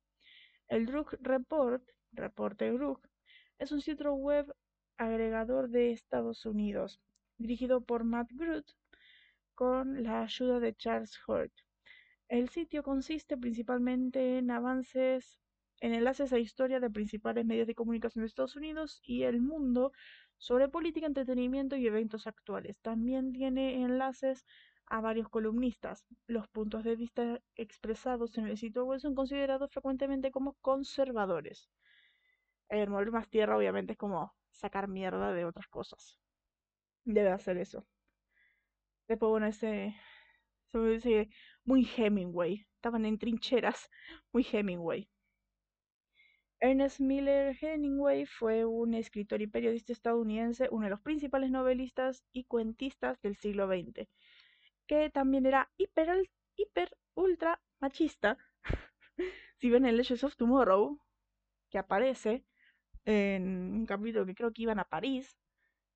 El 0.70 0.86
Druk 0.86 1.18
Report, 1.20 1.84
reporte 2.14 2.72
Druk, 2.72 3.06
es 3.60 3.74
un 3.74 3.82
sitio 3.82 4.14
web 4.14 4.56
agregador 4.96 5.68
de 5.68 5.92
Estados 5.92 6.46
Unidos, 6.46 7.02
dirigido 7.38 7.82
por 7.82 8.06
Matt 8.06 8.32
Groot 8.32 8.66
con 9.56 10.04
la 10.04 10.22
ayuda 10.22 10.62
de 10.62 10.74
Charles 10.74 11.20
Hurt. 11.28 11.52
El 12.30 12.48
sitio 12.48 12.82
consiste 12.82 13.36
principalmente 13.36 14.38
en 14.38 14.50
avances, 14.52 15.38
en 15.82 15.94
enlaces 15.94 16.32
a 16.32 16.40
historia 16.40 16.80
de 16.80 16.90
principales 16.90 17.46
medios 17.46 17.68
de 17.68 17.76
comunicación 17.76 18.22
de 18.22 18.28
Estados 18.28 18.56
Unidos 18.56 19.02
y 19.04 19.24
el 19.24 19.42
mundo 19.42 19.92
sobre 20.38 20.70
política, 20.70 21.06
entretenimiento 21.08 21.76
y 21.76 21.88
eventos 21.88 22.28
actuales. 22.28 22.80
También 22.82 23.32
tiene 23.34 23.84
enlaces 23.84 24.46
a 24.88 25.02
varios 25.02 25.30
columnistas. 25.30 26.06
Los 26.28 26.48
puntos 26.48 26.84
de 26.84 26.96
vista 26.96 27.42
expresados 27.56 28.38
en 28.38 28.48
el 28.48 28.58
sitio 28.58 28.86
web 28.86 29.00
son 29.00 29.16
considerados 29.16 29.72
frecuentemente 29.72 30.32
como 30.32 30.54
conservadores. 30.62 31.70
El 32.70 32.90
mover 32.90 33.12
más 33.12 33.28
tierra 33.30 33.58
obviamente 33.58 33.94
es 33.94 33.98
como 33.98 34.34
sacar 34.52 34.88
mierda 34.88 35.34
de 35.34 35.46
otras 35.46 35.68
cosas. 35.68 36.20
Debe 37.06 37.32
hacer 37.32 37.58
eso. 37.58 37.86
Después, 39.08 39.30
bueno, 39.30 39.48
ese, 39.48 39.96
ese 40.74 41.30
muy 41.64 41.90
Hemingway. 41.98 42.66
Estaban 42.76 43.06
en 43.06 43.18
trincheras, 43.18 43.90
muy 44.32 44.46
Hemingway. 44.52 45.10
Ernest 46.60 47.00
Miller 47.00 47.56
Hemingway 47.62 48.26
fue 48.26 48.66
un 48.66 48.94
escritor 48.94 49.42
y 49.42 49.48
periodista 49.48 49.94
estadounidense, 49.94 50.68
uno 50.72 50.86
de 50.86 50.90
los 50.90 51.02
principales 51.02 51.52
novelistas 51.52 52.24
y 52.34 52.44
cuentistas 52.46 53.22
del 53.22 53.38
siglo 53.38 53.68
XX, 53.68 54.10
que 54.88 55.10
también 55.10 55.46
era 55.46 55.72
hiper, 55.78 56.28
ultra 57.16 57.62
machista. 57.80 58.38
si 59.60 59.70
ven 59.70 59.86
el 59.86 59.98
Legends 59.98 60.24
of 60.24 60.36
Tomorrow, 60.36 61.00
que 61.70 61.78
aparece 61.78 62.46
en 63.06 63.74
un 63.74 63.86
capítulo 63.86 64.26
que 64.26 64.36
creo 64.36 64.54
que 64.54 64.64
iban 64.64 64.80
a 64.80 64.86
París, 64.90 65.38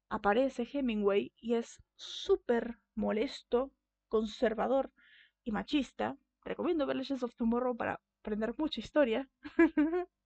aparece 0.09 0.67
Hemingway 0.71 1.33
y 1.37 1.55
es 1.55 1.81
súper 1.95 2.79
molesto, 2.95 3.71
conservador 4.09 4.91
y 5.43 5.51
machista. 5.51 6.17
Recomiendo 6.43 6.85
ver 6.85 6.97
Legends 6.97 7.23
of 7.23 7.35
Tomorrow 7.35 7.77
para 7.77 8.01
aprender 8.21 8.55
mucha 8.57 8.81
historia. 8.81 9.29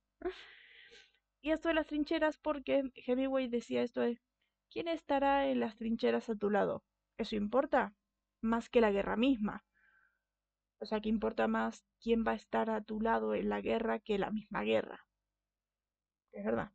y 1.41 1.51
esto 1.51 1.67
de 1.67 1.73
las 1.73 1.87
trincheras 1.87 2.37
porque 2.37 2.91
Hemingway 2.95 3.47
decía 3.47 3.81
esto 3.83 4.01
¿quién 4.71 4.87
estará 4.87 5.47
en 5.47 5.59
las 5.59 5.75
trincheras 5.75 6.29
a 6.29 6.35
tu 6.35 6.49
lado? 6.49 6.83
¿Eso 7.17 7.35
importa? 7.35 7.93
Más 8.41 8.69
que 8.69 8.81
la 8.81 8.91
guerra 8.91 9.15
misma. 9.15 9.63
O 10.79 10.85
sea, 10.85 10.99
que 10.99 11.09
importa 11.09 11.47
más 11.47 11.85
quién 12.01 12.25
va 12.27 12.31
a 12.31 12.35
estar 12.35 12.69
a 12.69 12.81
tu 12.81 12.99
lado 12.99 13.35
en 13.35 13.49
la 13.49 13.61
guerra 13.61 13.99
que 13.99 14.17
la 14.17 14.31
misma 14.31 14.63
guerra. 14.63 15.05
Es 16.31 16.43
verdad. 16.43 16.71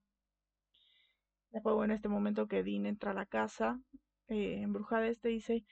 Después, 1.51 1.75
bueno, 1.75 1.93
en 1.93 1.97
este 1.97 2.09
momento 2.09 2.47
que 2.47 2.63
Dean 2.63 2.87
entra 2.87 3.11
a 3.11 3.15
la 3.15 3.27
casa 3.27 3.81
eh, 4.29 4.61
embrujada, 4.63 5.09
este 5.09 5.29
dice, 5.29 5.65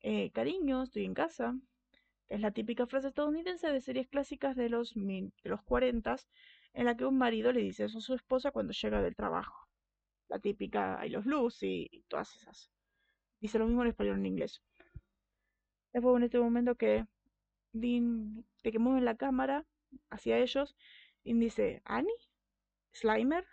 eh, 0.00 0.30
cariño, 0.32 0.82
estoy 0.82 1.04
en 1.04 1.14
casa. 1.14 1.56
Es 2.28 2.40
la 2.40 2.50
típica 2.50 2.86
frase 2.86 3.08
estadounidense 3.08 3.72
de 3.72 3.80
series 3.80 4.08
clásicas 4.08 4.54
de 4.56 4.68
los, 4.68 4.94
de 4.94 5.32
los 5.44 5.62
40 5.62 6.16
en 6.74 6.86
la 6.86 6.96
que 6.96 7.06
un 7.06 7.16
marido 7.18 7.52
le 7.52 7.60
dice 7.60 7.84
eso 7.84 7.98
a 7.98 8.00
su 8.00 8.14
esposa 8.14 8.50
cuando 8.50 8.72
llega 8.72 9.00
del 9.00 9.16
trabajo. 9.16 9.68
La 10.28 10.38
típica 10.38 11.04
I 11.06 11.10
los 11.10 11.26
Lucy 11.26 11.88
y 11.90 12.02
todas 12.02 12.34
esas. 12.36 12.70
Dice 13.40 13.58
lo 13.58 13.66
mismo 13.66 13.82
en 13.82 13.88
español 13.88 14.18
en 14.18 14.26
inglés. 14.26 14.62
Después 15.92 16.16
en 16.16 16.24
este 16.24 16.38
momento 16.38 16.74
que 16.74 17.06
Dean, 17.72 18.44
de 18.62 18.72
que 18.72 18.78
mueven 18.78 19.04
la 19.04 19.16
cámara 19.16 19.64
hacia 20.10 20.38
ellos, 20.38 20.76
Dean 21.24 21.38
dice, 21.40 21.82
¿Annie? 21.84 22.12
¿Slimer? 22.92 23.46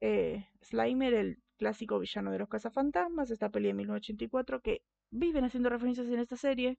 Eh, 0.00 0.46
Slimer, 0.62 1.14
el 1.14 1.42
clásico 1.56 1.98
villano 1.98 2.32
de 2.32 2.38
los 2.38 2.48
cazafantasmas, 2.48 3.30
esta 3.30 3.50
peli 3.50 3.68
de 3.68 3.74
1984 3.74 4.60
que 4.60 4.82
viven 5.10 5.44
haciendo 5.44 5.70
referencias 5.70 6.08
en 6.08 6.18
esta 6.18 6.36
serie. 6.36 6.78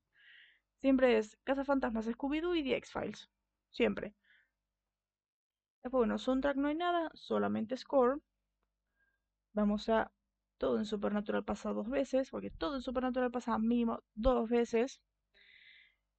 Siempre 0.81 1.17
es 1.17 1.37
cazafantasmas, 1.43 2.07
Scooby-Doo 2.07 2.55
y 2.55 2.63
The 2.63 2.75
X-Files. 2.77 3.29
Siempre. 3.71 4.13
Bueno, 5.89 6.17
soundtrack 6.17 6.57
no 6.57 6.67
hay 6.67 6.75
nada, 6.75 7.09
solamente 7.13 7.77
score. 7.77 8.19
Vamos 9.53 9.89
a 9.89 10.11
todo 10.59 10.77
en 10.77 10.85
Supernatural 10.85 11.43
pasa 11.43 11.71
dos 11.73 11.89
veces, 11.89 12.29
porque 12.29 12.51
todo 12.51 12.75
en 12.75 12.81
Supernatural 12.81 13.31
pasa 13.31 13.57
mínimo 13.57 14.03
dos 14.13 14.47
veces. 14.49 15.01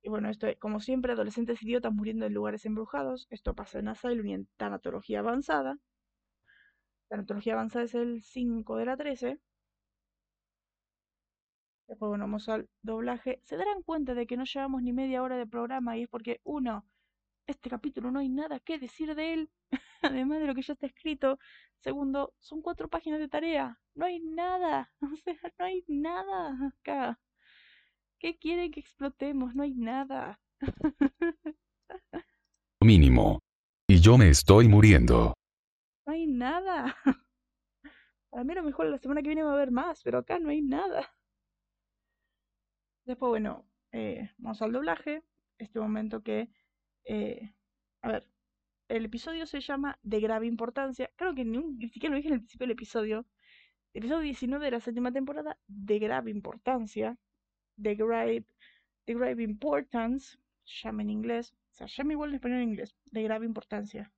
Y 0.03 0.09
bueno, 0.09 0.31
esto, 0.31 0.47
como 0.61 0.79
siempre, 0.79 1.13
adolescentes 1.15 1.61
idiotas 1.65 1.93
muriendo 1.93 2.27
en 2.27 2.33
lugares 2.35 2.65
embrujados. 2.65 3.27
Esto 3.31 3.55
pasa 3.57 3.81
en 3.81 3.89
Asylum 3.89 4.27
y 4.27 4.35
en 4.35 4.49
Tanatología 4.57 5.19
Avanzada. 5.19 5.79
Tanatología 7.09 7.55
Avanzada 7.55 7.87
es 7.87 7.95
el 7.95 8.23
5 8.23 8.77
de 8.77 8.85
la 8.85 8.97
13. 8.99 9.41
Después, 11.89 12.09
bueno, 12.11 12.25
vamos 12.25 12.47
al 12.51 12.69
doblaje. 12.83 13.41
Se 13.45 13.57
darán 13.57 13.83
cuenta 13.83 14.13
de 14.15 14.27
que 14.27 14.37
no 14.37 14.45
llevamos 14.45 14.83
ni 14.83 14.93
media 14.93 15.23
hora 15.23 15.39
de 15.39 15.47
programa 15.47 15.97
y 15.97 16.03
es 16.03 16.09
porque, 16.11 16.41
uno, 16.45 16.85
este 17.47 17.71
capítulo 17.71 18.11
no 18.11 18.21
hay 18.21 18.29
nada 18.29 18.61
que 18.61 18.79
decir 18.79 19.15
de 19.15 19.35
él, 19.35 19.51
además 20.03 20.41
de 20.41 20.47
lo 20.47 20.55
que 20.55 20.63
ya 20.63 20.73
está 20.75 20.87
escrito. 20.87 21.39
Segundo, 21.81 22.35
son 22.39 22.63
cuatro 22.63 22.89
páginas 22.89 23.21
de 23.21 23.29
tarea. 23.29 23.79
No 23.95 24.07
hay 24.07 24.21
nada. 24.21 24.93
O 25.03 25.17
sea, 25.17 25.37
no 25.59 25.65
hay 25.65 25.85
nada 25.89 26.57
acá. 26.69 27.21
¿Qué 28.19 28.39
quieren 28.39 28.71
que 28.71 28.81
explotemos? 28.81 29.55
No 29.55 29.63
hay 29.63 29.75
nada. 29.75 30.41
Mínimo. 32.81 33.41
Y 33.87 34.01
yo 34.01 34.17
me 34.17 34.31
estoy 34.31 34.69
muriendo. 34.69 35.35
No 36.07 36.13
hay 36.13 36.27
nada. 36.27 36.97
Para 38.31 38.45
mí 38.45 38.53
a 38.53 38.57
lo 38.57 38.63
mejor 38.63 38.87
la 38.87 38.99
semana 38.99 39.23
que 39.23 39.29
viene 39.29 39.43
va 39.43 39.51
a 39.51 39.55
haber 39.55 39.71
más, 39.71 40.03
pero 40.03 40.19
acá 40.19 40.39
no 40.39 40.49
hay 40.49 40.63
nada. 40.63 41.15
Después, 43.05 43.29
bueno, 43.29 43.67
eh, 43.93 44.31
vamos 44.39 44.61
al 44.63 44.73
doblaje. 44.73 45.23
Este 45.59 45.79
momento 45.79 46.23
que, 46.23 46.49
eh, 47.05 47.53
a 48.03 48.09
ver, 48.13 48.29
el 48.89 49.05
episodio 49.07 49.47
se 49.47 49.61
llama 49.61 49.99
De 50.03 50.21
grave 50.21 50.47
importancia. 50.47 51.11
Creo 51.17 51.35
que 51.35 51.45
ni, 51.45 51.59
ni 51.59 51.89
siquiera 51.91 52.13
lo 52.15 52.17
dije 52.19 52.29
en 52.29 52.35
el 52.35 52.41
principio 52.41 52.67
del 52.67 52.73
episodio. 52.73 53.27
Episodio 53.95 54.23
19 54.23 54.67
de 54.67 54.73
la 54.73 54.81
séptima 54.81 55.13
temporada, 55.13 55.59
De 55.69 55.99
grave 56.01 56.31
importancia. 56.33 57.19
De 57.77 57.95
grave, 57.97 58.47
de 59.07 59.15
grave 59.15 59.43
importance, 59.45 60.39
se 60.65 60.83
llama 60.85 61.03
en 61.03 61.11
inglés. 61.11 61.55
O 61.73 61.75
sea, 61.77 61.87
llama 61.89 62.13
igual 62.15 62.31
en 62.31 62.37
español 62.37 62.59
en 62.63 62.71
inglés. 62.71 62.97
De 63.07 63.23
grave 63.25 63.47
importancia. 63.47 64.13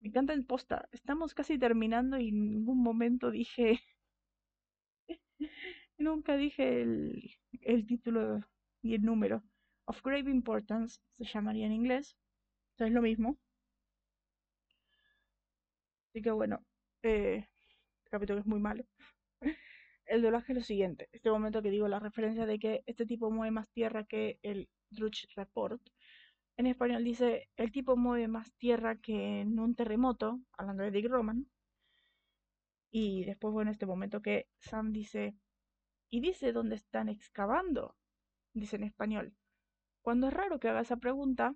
Me 0.00 0.08
encanta 0.08 0.32
el 0.32 0.44
posta. 0.44 0.88
Estamos 0.90 1.34
casi 1.34 1.56
terminando 1.56 2.18
y 2.18 2.30
en 2.30 2.50
ningún 2.50 2.82
momento 2.82 3.30
dije. 3.30 3.80
Nunca 5.98 6.36
dije 6.36 6.82
el, 6.82 7.30
el 7.62 7.86
título 7.86 8.40
y 8.82 8.94
el 8.94 9.02
número. 9.02 9.42
Of 9.88 10.02
Grave 10.02 10.30
Importance 10.30 11.00
se 11.12 11.24
llamaría 11.24 11.64
en 11.66 11.72
inglés. 11.72 12.14
Es 12.78 12.92
lo 12.92 13.00
mismo. 13.00 13.38
Así 16.10 16.20
que 16.22 16.30
bueno, 16.30 16.62
eh, 17.02 17.36
el 18.04 18.10
capítulo 18.10 18.40
es 18.40 18.46
muy 18.46 18.60
malo. 18.60 18.84
El 20.06 20.22
doblaje 20.22 20.52
es 20.52 20.58
lo 20.58 20.64
siguiente. 20.64 21.08
Este 21.12 21.30
momento 21.30 21.62
que 21.62 21.70
digo 21.70 21.88
la 21.88 22.00
referencia 22.00 22.46
de 22.46 22.58
que 22.58 22.82
este 22.86 23.06
tipo 23.06 23.30
mueve 23.30 23.50
más 23.50 23.68
tierra 23.70 24.04
que 24.04 24.38
el 24.42 24.68
Drudge 24.90 25.26
Report. 25.36 25.80
En 26.56 26.66
español 26.66 27.04
dice, 27.04 27.48
el 27.56 27.72
tipo 27.72 27.96
mueve 27.96 28.28
más 28.28 28.52
tierra 28.56 28.96
que 28.96 29.40
en 29.40 29.58
un 29.58 29.74
terremoto, 29.74 30.40
hablando 30.58 30.82
de 30.82 30.90
Dick 30.90 31.08
Roman. 31.08 31.46
Y 32.90 33.24
después, 33.24 33.52
bueno, 33.52 33.70
este 33.70 33.86
momento 33.86 34.20
que 34.20 34.48
Sam 34.58 34.92
dice, 34.92 35.34
y 36.10 36.20
dice 36.20 36.52
dónde 36.52 36.76
están 36.76 37.08
excavando, 37.08 37.96
dice 38.54 38.76
en 38.76 38.84
español. 38.84 39.34
Cuando 40.02 40.28
es 40.28 40.34
raro 40.34 40.58
que 40.60 40.68
haga 40.68 40.80
esa 40.80 40.96
pregunta, 40.96 41.54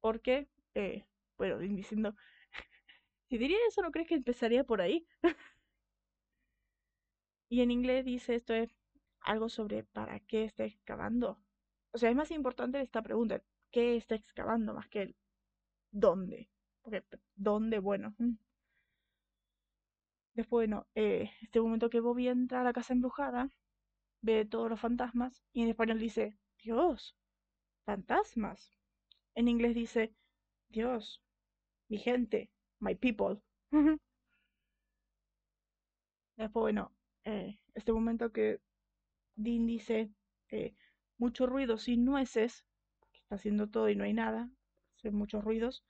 porque, 0.00 0.48
eh, 0.74 1.04
bueno, 1.38 1.58
diciendo, 1.58 2.14
si 3.28 3.38
diría 3.38 3.58
eso, 3.68 3.82
¿no 3.82 3.92
crees 3.92 4.08
que 4.08 4.16
empezaría 4.16 4.64
por 4.64 4.80
ahí? 4.80 5.06
y 7.48 7.60
en 7.62 7.70
inglés 7.70 8.04
dice 8.04 8.34
esto 8.34 8.54
es 8.54 8.70
algo 9.20 9.48
sobre 9.48 9.84
para 9.84 10.20
qué 10.20 10.44
está 10.44 10.64
excavando. 10.64 11.38
O 11.92 11.98
sea, 11.98 12.10
es 12.10 12.16
más 12.16 12.30
importante 12.30 12.80
esta 12.80 13.02
pregunta, 13.02 13.42
qué 13.70 13.96
está 13.96 14.14
excavando 14.14 14.74
más 14.74 14.88
que 14.88 15.02
el 15.02 15.16
dónde. 15.92 16.50
Porque 16.82 17.04
dónde, 17.36 17.78
bueno. 17.78 18.14
Mm. 18.18 18.34
Después, 20.34 20.68
bueno, 20.68 20.86
eh, 20.94 21.30
este 21.42 21.60
momento 21.60 21.90
que 21.90 22.00
Bobby 22.00 22.28
entra 22.28 22.60
a 22.62 22.64
la 22.64 22.72
casa 22.72 22.92
embrujada, 22.92 23.50
ve 24.22 24.44
todos 24.44 24.70
los 24.70 24.80
fantasmas 24.80 25.42
y 25.52 25.62
en 25.62 25.68
español 25.68 25.98
dice, 25.98 26.38
Dios, 26.58 27.16
fantasmas. 27.84 28.76
En 29.34 29.48
inglés 29.48 29.74
dice, 29.74 30.14
Dios, 30.68 31.22
mi 31.88 31.98
gente, 31.98 32.50
my 32.80 32.94
people. 32.94 33.40
Después, 36.36 36.62
bueno, 36.62 36.92
eh, 37.24 37.58
este 37.74 37.92
momento 37.92 38.32
que 38.32 38.60
Dean 39.36 39.66
dice, 39.66 40.10
eh, 40.50 40.74
mucho 41.18 41.46
ruido 41.46 41.76
sin 41.78 42.04
nueces, 42.04 42.64
está 43.12 43.34
haciendo 43.34 43.68
todo 43.68 43.88
y 43.90 43.96
no 43.96 44.04
hay 44.04 44.14
nada, 44.14 44.50
hace 44.96 45.10
muchos 45.10 45.44
ruidos. 45.44 45.84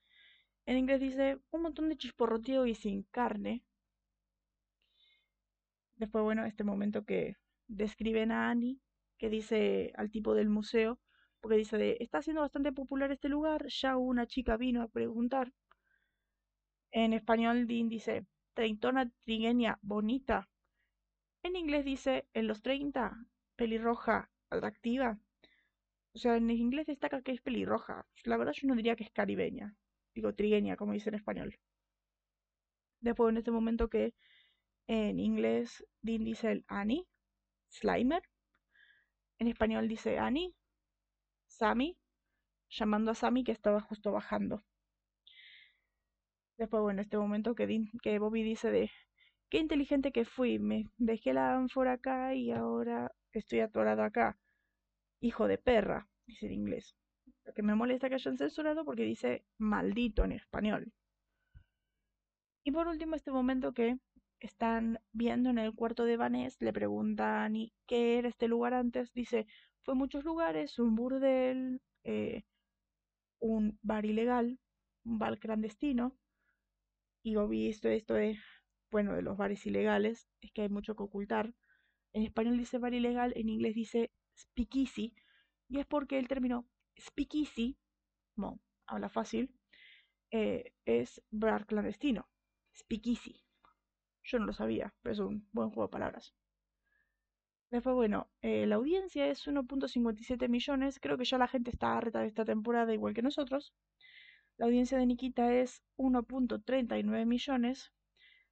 En 0.67 0.77
inglés 0.77 1.01
dice 1.01 1.39
un 1.51 1.63
montón 1.63 1.89
de 1.89 1.97
chisporroteo 1.97 2.67
y 2.67 2.75
sin 2.75 3.05
carne. 3.05 3.63
Después, 5.97 6.25
bueno, 6.25 6.45
este 6.45 6.65
momento 6.65 7.05
que 7.05 7.37
describen 7.69 8.33
a 8.33 8.51
Annie, 8.51 8.81
que 9.19 9.29
dice 9.29 9.93
al 9.97 10.11
tipo 10.11 10.35
del 10.35 10.49
museo, 10.49 10.99
porque 11.41 11.57
dice 11.57 11.79
de, 11.79 11.97
está 12.01 12.23
siendo 12.23 12.43
bastante 12.43 12.73
popular 12.73 13.11
este 13.13 13.29
lugar, 13.29 13.67
ya 13.69 13.97
una 13.97 14.27
chica 14.27 14.57
vino 14.57 14.83
a 14.83 14.89
preguntar. 14.89 15.53
En 16.93 17.13
español, 17.13 17.67
Dean 17.67 17.89
dice, 17.89 18.27
treintona 18.55 19.11
trigueña 19.25 19.79
bonita. 19.83 20.49
En 21.43 21.57
inglés 21.57 21.85
dice, 21.85 22.27
en 22.35 22.47
los 22.47 22.63
30, 22.63 23.17
pelirroja, 23.57 24.31
atractiva. 24.51 25.19
O 26.13 26.19
sea, 26.19 26.37
en 26.37 26.51
inglés 26.51 26.87
destaca 26.87 27.23
que 27.23 27.33
es 27.33 27.41
pelirroja. 27.41 28.07
La 28.25 28.37
verdad 28.37 28.53
yo 28.53 28.69
no 28.69 28.75
diría 28.75 28.97
que 28.97 29.05
es 29.05 29.11
caribeña. 29.11 29.75
Digo 30.15 30.35
trigueña, 30.35 30.77
como 30.77 30.93
dice 30.93 31.09
en 31.09 31.15
español. 31.15 31.59
Después 33.01 33.31
en 33.31 33.39
este 33.39 33.51
momento 33.51 33.89
que 33.89 34.15
en 34.89 35.21
inglés 35.21 35.87
Dean 36.03 36.25
dice 36.25 36.51
el 36.53 36.65
Annie, 36.69 37.07
Slimer. 37.69 38.23
En 39.39 39.49
español 39.49 39.89
dice 39.89 40.19
Annie, 40.19 40.55
Sammy, 41.61 41.95
llamando 42.71 43.11
a 43.11 43.15
Sammy 43.15 43.45
que 43.45 43.53
estaba 43.53 43.83
justo 43.83 44.13
bajando. 44.13 44.65
Después, 46.57 46.83
bueno, 46.83 47.03
este 47.03 47.19
momento 47.19 47.55
que, 47.55 47.85
que 48.03 48.19
Bobby 48.19 48.43
dice 48.43 48.71
de 48.71 48.91
qué 49.51 49.59
inteligente 49.59 50.11
que 50.11 50.25
fui, 50.25 50.59
me 50.59 50.87
dejé 50.97 51.35
la 51.35 51.55
ánfora 51.55 51.93
acá 51.93 52.35
y 52.35 52.51
ahora 52.51 53.13
estoy 53.33 53.61
atorado 53.61 54.03
acá. 54.03 54.39
Hijo 55.21 55.49
de 55.49 55.59
perra, 55.59 56.09
dice 56.27 56.47
en 56.47 56.53
inglés. 56.53 56.97
Lo 57.45 57.53
que 57.53 57.63
me 57.63 57.75
molesta 57.75 58.09
que 58.09 58.15
hayan 58.15 58.39
censurado 58.39 58.87
porque 58.87 59.03
dice 59.03 59.45
maldito 59.59 60.25
en 60.25 60.33
español. 60.33 60.91
Y 62.65 62.73
por 62.73 62.89
último, 62.89 63.17
este 63.17 63.33
momento 63.33 63.75
que 63.75 63.99
están 64.39 64.99
viendo 65.13 65.51
en 65.51 65.59
el 65.59 65.75
cuarto 65.75 66.07
de 66.07 66.17
Vanessa, 66.17 66.65
le 66.65 66.73
preguntan 66.73 67.55
qué 67.87 68.17
era 68.17 68.29
este 68.31 68.49
lugar 68.49 68.73
antes. 68.73 69.13
Dice, 69.13 69.47
fue 69.91 69.97
muchos 69.97 70.23
lugares, 70.23 70.79
un 70.79 70.95
burdel, 70.95 71.83
eh, 72.05 72.45
un 73.41 73.77
bar 73.83 74.07
ilegal, 74.07 74.61
un 75.05 75.19
bar 75.19 75.41
clandestino. 75.41 76.17
Y 77.25 77.37
he 77.37 77.47
visto 77.49 77.89
esto 77.89 78.15
de, 78.15 78.39
bueno, 78.93 79.17
de 79.17 79.23
los 79.23 79.37
bares 79.37 79.67
ilegales, 79.67 80.29
es 80.43 80.53
que 80.53 80.63
hay 80.63 80.69
mucho 80.69 80.95
que 80.95 81.03
ocultar. 81.03 81.53
En 82.13 82.23
español 82.23 82.57
dice 82.57 82.79
bar 82.79 82.95
ilegal, 82.95 83.33
en 83.35 83.49
inglés 83.49 83.75
dice 83.75 84.13
speakeasy, 84.39 85.13
y 85.69 85.81
es 85.81 85.87
porque 85.87 86.21
el 86.21 86.29
término 86.29 86.69
speakeasy, 86.97 87.77
como 88.37 88.61
habla 88.87 89.09
fácil, 89.09 89.53
eh, 90.31 90.73
es 90.85 91.21
bar 91.33 91.67
clandestino, 91.67 92.29
speakeasy. 92.79 93.43
Yo 94.23 94.39
no 94.39 94.47
lo 94.47 94.53
sabía, 94.53 94.95
pero 95.03 95.15
es 95.15 95.19
un 95.19 95.49
buen 95.51 95.71
juego 95.71 95.89
de 95.89 95.93
palabras. 95.93 96.33
Después, 97.71 97.95
bueno, 97.95 98.29
eh, 98.43 98.67
la 98.67 98.77
audiencia 98.77 99.27
es 99.27 99.47
1.57 99.47 100.49
millones. 100.49 100.99
Creo 101.01 101.17
que 101.17 101.25
ya 101.25 101.39
la 101.39 101.49
gente 101.49 101.71
está 101.71 101.97
harta 101.97 102.21
de 102.21 102.27
esta 102.27 102.45
temporada 102.45 102.93
igual 102.93 103.15
que 103.15 103.23
nosotros. 103.23 103.73
La 104.57 104.67
audiencia 104.67 104.99
de 104.99 105.07
Nikita 105.07 105.55
es 105.55 105.83
1.39 105.97 107.27
millones. 107.27 107.93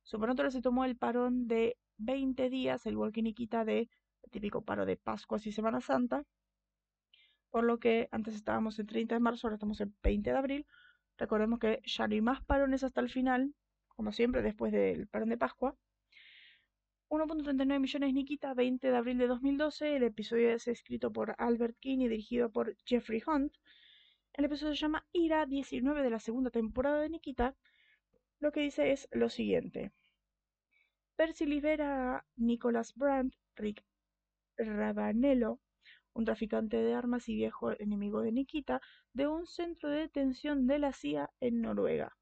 Supernatural 0.03 0.53
se 0.53 0.63
tomó 0.63 0.85
el 0.85 0.97
parón 0.97 1.49
de 1.49 1.77
20 1.99 2.49
días, 2.49 2.87
el 2.87 2.93
igual 2.95 3.13
que 3.13 3.23
Nikita 3.23 3.65
de 3.65 3.91
el 4.23 4.31
típico 4.31 4.63
paro 4.63 4.87
de 4.87 4.97
Pascua 4.97 5.39
y 5.45 5.53
Semana 5.53 5.81
Santa. 5.81 6.25
Por 7.51 7.65
lo 7.65 7.79
que 7.79 8.09
antes 8.13 8.35
estábamos 8.35 8.79
en 8.79 8.87
30 8.87 9.17
de 9.17 9.21
marzo, 9.21 9.47
ahora 9.47 9.57
estamos 9.57 9.81
en 9.81 9.95
20 10.03 10.31
de 10.31 10.37
abril. 10.37 10.67
Recordemos 11.19 11.59
que 11.59 11.83
ya 11.85 12.07
no 12.07 12.15
hay 12.15 12.21
más 12.21 12.43
parones 12.45 12.85
hasta 12.85 13.01
el 13.01 13.11
final, 13.11 13.55
como 13.89 14.13
siempre, 14.13 14.43
después 14.43 14.73
del 14.73 15.09
parón 15.09 15.29
de 15.31 15.39
Pascua. 15.39 15.77
1.39 17.11 17.81
millones 17.81 18.13
Nikita, 18.13 18.53
20 18.53 18.91
de 18.91 18.97
abril 18.97 19.17
de 19.17 19.29
2012. 19.29 19.97
El 19.97 20.03
episodio 20.03 20.51
es 20.51 20.69
escrito 20.69 21.11
por 21.11 21.35
Albert 21.39 21.79
King 21.81 22.01
y 22.01 22.09
dirigido 22.09 22.51
por 22.51 22.77
Jeffrey 22.85 23.23
Hunt. 23.27 23.55
El 24.35 24.45
episodio 24.45 24.75
se 24.75 24.81
llama 24.83 25.07
Ira 25.13 25.47
19 25.47 26.03
de 26.03 26.11
la 26.11 26.19
segunda 26.19 26.51
temporada 26.51 27.01
de 27.01 27.09
Nikita. 27.09 27.57
Lo 28.41 28.53
que 28.53 28.61
dice 28.61 28.93
es 28.93 29.09
lo 29.11 29.31
siguiente. 29.31 29.91
Percy 31.17 31.47
libera 31.47 32.17
a 32.17 32.27
Nicholas 32.37 32.95
Brandt, 32.95 33.35
Rick 33.57 33.83
Rabanello, 34.59 35.61
un 36.13 36.27
traficante 36.27 36.77
de 36.77 36.93
armas 36.93 37.27
y 37.31 37.35
viejo 37.35 37.73
enemigo 37.81 38.21
de 38.21 38.33
Nikita, 38.33 38.83
de 39.15 39.29
un 39.29 39.47
centro 39.47 39.89
de 39.89 40.01
detención 40.01 40.67
de 40.67 40.79
la 40.79 40.93
CIA 40.93 41.31
en 41.41 41.63
Noruega. 41.63 42.15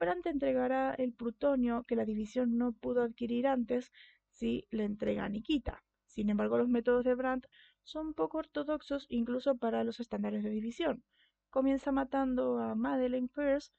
Brandt 0.00 0.26
entregará 0.26 0.92
el 0.94 1.12
plutonio 1.12 1.84
que 1.84 1.94
la 1.94 2.04
división 2.04 2.58
no 2.58 2.72
pudo 2.72 3.02
adquirir 3.02 3.46
antes 3.46 3.92
si 4.34 4.66
le 4.70 4.84
entrega 4.84 5.24
a 5.24 5.28
Nikita. 5.28 5.82
Sin 6.06 6.28
embargo, 6.28 6.58
los 6.58 6.68
métodos 6.68 7.04
de 7.04 7.14
Brandt 7.14 7.46
son 7.82 8.14
poco 8.14 8.38
ortodoxos 8.38 9.06
incluso 9.08 9.56
para 9.56 9.84
los 9.84 10.00
estándares 10.00 10.42
de 10.42 10.50
división. 10.50 11.04
Comienza 11.50 11.92
matando 11.92 12.58
a 12.58 12.74
Madeleine 12.74 13.28
Pierce 13.28 13.72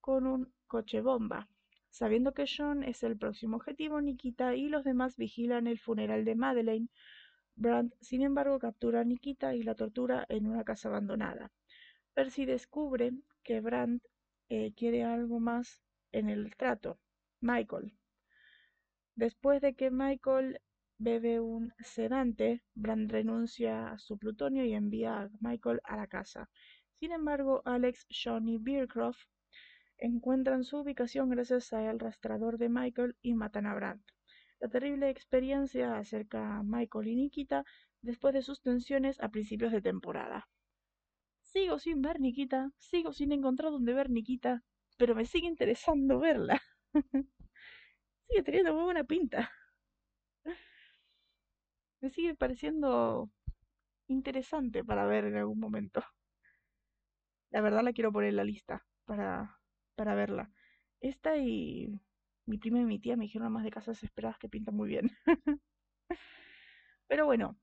con 0.00 0.26
un 0.26 0.52
coche 0.66 1.00
bomba. 1.00 1.48
Sabiendo 1.90 2.32
que 2.32 2.46
John 2.46 2.82
es 2.82 3.02
el 3.02 3.18
próximo 3.18 3.56
objetivo, 3.56 4.00
Nikita 4.00 4.54
y 4.54 4.68
los 4.68 4.84
demás 4.84 5.16
vigilan 5.16 5.66
el 5.66 5.78
funeral 5.78 6.24
de 6.24 6.34
Madeleine. 6.34 6.88
Brandt, 7.56 7.94
sin 8.00 8.22
embargo, 8.22 8.58
captura 8.58 9.00
a 9.00 9.04
Nikita 9.04 9.54
y 9.54 9.62
la 9.62 9.74
tortura 9.74 10.24
en 10.28 10.46
una 10.46 10.64
casa 10.64 10.88
abandonada. 10.88 11.50
Percy 12.14 12.46
descubre 12.46 13.12
que 13.42 13.60
Brandt 13.60 14.02
eh, 14.48 14.72
quiere 14.74 15.04
algo 15.04 15.40
más 15.40 15.82
en 16.12 16.28
el 16.30 16.56
trato. 16.56 16.98
Michael, 17.40 17.92
Después 19.20 19.60
de 19.60 19.74
que 19.74 19.90
Michael 19.90 20.62
bebe 20.96 21.40
un 21.40 21.74
sedante, 21.80 22.62
Brand 22.74 23.10
renuncia 23.10 23.90
a 23.90 23.98
su 23.98 24.16
plutonio 24.16 24.64
y 24.64 24.72
envía 24.72 25.20
a 25.20 25.30
Michael 25.40 25.82
a 25.84 25.96
la 25.96 26.06
casa. 26.06 26.48
Sin 26.94 27.12
embargo, 27.12 27.60
Alex, 27.66 28.06
Sean 28.08 28.48
y 28.48 28.56
Beercroft 28.56 29.26
encuentran 29.98 30.64
su 30.64 30.78
ubicación 30.78 31.28
gracias 31.28 31.70
al 31.74 32.00
rastrador 32.00 32.56
de 32.56 32.70
Michael 32.70 33.14
y 33.20 33.34
matan 33.34 33.66
a 33.66 33.74
Brand. 33.74 34.02
La 34.58 34.68
terrible 34.68 35.10
experiencia 35.10 35.98
acerca 35.98 36.56
a 36.56 36.62
Michael 36.62 37.08
y 37.08 37.16
Nikita 37.16 37.66
después 38.00 38.32
de 38.32 38.40
sus 38.40 38.62
tensiones 38.62 39.20
a 39.20 39.28
principios 39.28 39.70
de 39.70 39.82
temporada. 39.82 40.48
Sigo 41.42 41.78
sin 41.78 42.00
ver 42.00 42.20
Nikita, 42.20 42.72
sigo 42.78 43.12
sin 43.12 43.32
encontrar 43.32 43.70
dónde 43.70 43.92
ver 43.92 44.08
Nikita, 44.08 44.64
pero 44.96 45.14
me 45.14 45.26
sigue 45.26 45.46
interesando 45.46 46.20
verla. 46.20 46.62
sigue 48.30 48.42
teniendo 48.44 48.74
muy 48.74 48.84
buena 48.84 49.04
pinta. 49.04 49.50
Me 52.02 52.10
sigue 52.10 52.34
pareciendo 52.34 53.30
interesante 54.08 54.84
para 54.84 55.06
ver 55.06 55.24
en 55.26 55.36
algún 55.36 55.60
momento. 55.60 56.02
La 57.50 57.60
verdad 57.60 57.84
la 57.84 57.92
quiero 57.92 58.10
poner 58.12 58.30
en 58.30 58.36
la 58.36 58.44
lista 58.44 58.84
para, 59.04 59.60
para 59.94 60.14
verla. 60.16 60.50
Esta 61.00 61.36
y 61.36 61.88
mi 62.46 62.58
prima 62.58 62.80
y 62.80 62.84
mi 62.84 62.98
tía 62.98 63.16
me 63.16 63.24
dijeron 63.24 63.52
más 63.52 63.64
de 63.64 63.70
casas 63.70 64.02
esperadas 64.02 64.38
que 64.38 64.48
pintan 64.48 64.74
muy 64.76 64.88
bien. 64.88 65.10
Pero 67.08 67.26
bueno, 67.26 67.58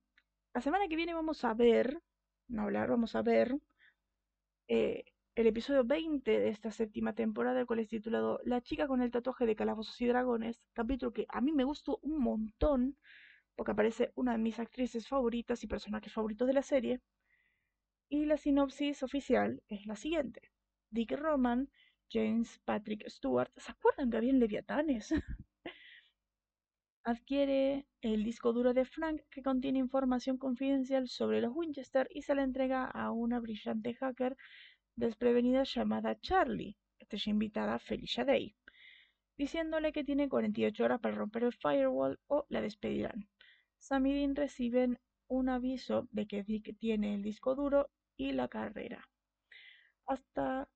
la 0.54 0.62
semana 0.62 0.88
que 0.88 0.96
viene 0.96 1.14
vamos 1.14 1.44
a 1.46 1.54
ver, 1.54 2.02
no 2.50 2.64
hablar, 2.64 2.90
vamos 2.90 3.16
a 3.16 3.22
ver 3.24 3.58
eh, 4.68 5.04
el 5.38 5.46
episodio 5.46 5.84
20 5.84 6.40
de 6.40 6.50
esta 6.50 6.72
séptima 6.72 7.14
temporada, 7.14 7.60
el 7.60 7.68
cual 7.68 7.78
es 7.78 7.90
titulado 7.90 8.40
La 8.44 8.60
chica 8.62 8.88
con 8.88 9.04
el 9.04 9.12
tatuaje 9.12 9.46
de 9.46 9.56
calabozos 9.56 10.02
y 10.02 10.08
dragones, 10.08 10.60
capítulo 10.74 11.14
que 11.14 11.28
a 11.30 11.42
mí 11.42 11.52
me 11.52 11.64
gustó 11.64 12.00
un 12.02 12.20
montón, 12.20 12.98
porque 13.56 13.72
aparece 13.72 14.12
una 14.16 14.32
de 14.32 14.40
mis 14.40 14.58
actrices 14.58 15.08
favoritas 15.08 15.64
y 15.64 15.68
personajes 15.68 16.12
favoritos 16.12 16.48
de 16.48 16.54
la 16.56 16.64
serie. 16.64 17.02
Y 18.10 18.26
la 18.26 18.38
sinopsis 18.38 19.04
oficial 19.04 19.62
es 19.68 19.86
la 19.86 19.96
siguiente. 19.96 20.42
Dick 20.90 21.12
Roman, 21.12 21.70
James 22.10 22.60
Patrick 22.66 23.08
Stewart, 23.08 23.52
¿se 23.58 23.72
acuerdan 23.72 24.10
que 24.10 24.18
habían 24.18 24.40
leviatanes? 24.40 25.10
Adquiere 27.04 27.86
el 28.02 28.24
disco 28.24 28.54
duro 28.54 28.74
de 28.74 28.86
Frank 28.86 29.22
que 29.30 29.44
contiene 29.44 29.78
información 29.78 30.40
confidencial 30.40 31.08
sobre 31.08 31.42
los 31.42 31.56
Winchester 31.56 32.08
y 32.10 32.24
se 32.24 32.34
le 32.34 32.42
entrega 32.42 32.86
a 32.86 33.12
una 33.12 33.40
brillante 33.40 33.94
hacker 33.94 34.36
desprevenida 34.98 35.64
llamada 35.64 36.20
Charlie, 36.20 36.76
esta 36.98 37.16
es 37.18 37.28
invitada 37.28 37.78
Felicia 37.80 38.26
Day, 38.26 38.56
diciéndole 39.38 39.94
que 39.94 40.04
tiene 40.04 40.28
48 40.28 40.84
horas 40.84 41.00
para 41.00 41.16
romper 41.16 41.44
el 41.44 41.54
firewall 41.54 42.20
o 42.28 42.46
la 42.50 42.62
despedirán. 42.62 43.30
Sam 43.78 44.04
Dean 44.04 44.36
reciben 44.36 44.98
un 45.28 45.50
aviso 45.50 46.08
de 46.12 46.26
que 46.26 46.44
Dick 46.44 46.76
tiene 46.80 47.14
el 47.14 47.22
disco 47.22 47.54
duro 47.56 47.92
y 48.18 48.32
la 48.32 48.48
carrera. 48.48 49.08
Hasta 50.08 50.68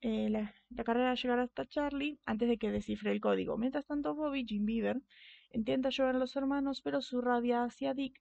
eh, 0.00 0.28
la, 0.30 0.54
carrera 0.84 1.14
llegar 1.14 1.40
hasta 1.40 1.66
Charlie 1.66 2.20
antes 2.24 2.48
de 2.48 2.58
que 2.58 2.70
descifre 2.70 3.10
el 3.10 3.20
código. 3.20 3.58
Mientras 3.58 3.86
tanto, 3.86 4.14
Bobby, 4.14 4.46
Jim 4.46 4.66
Beaver, 4.66 5.02
intenta 5.50 5.88
ayudar 5.88 6.14
a 6.14 6.18
los 6.18 6.36
hermanos, 6.36 6.80
pero 6.80 7.02
su 7.02 7.20
rabia 7.20 7.64
hacia 7.64 7.92
Dick 7.92 8.20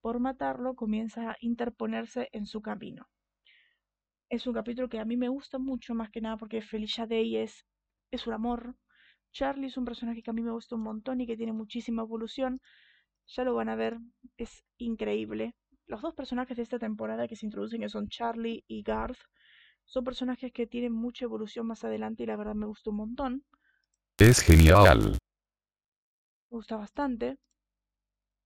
por 0.00 0.20
matarlo 0.20 0.74
comienza 0.74 1.32
a 1.32 1.36
interponerse 1.40 2.30
en 2.32 2.46
su 2.46 2.62
camino 2.62 3.06
es 4.28 4.46
un 4.46 4.54
capítulo 4.54 4.88
que 4.88 4.98
a 4.98 5.04
mí 5.04 5.16
me 5.16 5.28
gusta 5.28 5.58
mucho, 5.58 5.94
más 5.94 6.10
que 6.10 6.20
nada 6.20 6.36
porque 6.36 6.62
Felicia 6.62 7.06
Day 7.06 7.36
es, 7.36 7.64
es 8.10 8.26
un 8.26 8.34
amor. 8.34 8.76
Charlie 9.32 9.66
es 9.66 9.76
un 9.76 9.84
personaje 9.84 10.22
que 10.22 10.30
a 10.30 10.32
mí 10.32 10.42
me 10.42 10.50
gusta 10.50 10.74
un 10.74 10.82
montón 10.82 11.20
y 11.20 11.26
que 11.26 11.36
tiene 11.36 11.52
muchísima 11.52 12.02
evolución. 12.02 12.60
Ya 13.28 13.44
lo 13.44 13.54
van 13.54 13.68
a 13.68 13.76
ver, 13.76 13.98
es 14.36 14.64
increíble. 14.78 15.54
Los 15.86 16.02
dos 16.02 16.14
personajes 16.14 16.56
de 16.56 16.62
esta 16.62 16.78
temporada 16.78 17.28
que 17.28 17.36
se 17.36 17.46
introducen, 17.46 17.80
que 17.80 17.88
son 17.88 18.08
Charlie 18.08 18.64
y 18.66 18.82
Garth, 18.82 19.18
son 19.84 20.04
personajes 20.04 20.52
que 20.52 20.66
tienen 20.66 20.92
mucha 20.92 21.24
evolución 21.24 21.66
más 21.66 21.84
adelante 21.84 22.24
y 22.24 22.26
la 22.26 22.36
verdad 22.36 22.54
me 22.54 22.66
gusta 22.66 22.90
un 22.90 22.96
montón. 22.96 23.44
Es 24.18 24.40
genial. 24.40 25.12
Me 26.50 26.56
gusta 26.56 26.76
bastante. 26.76 27.38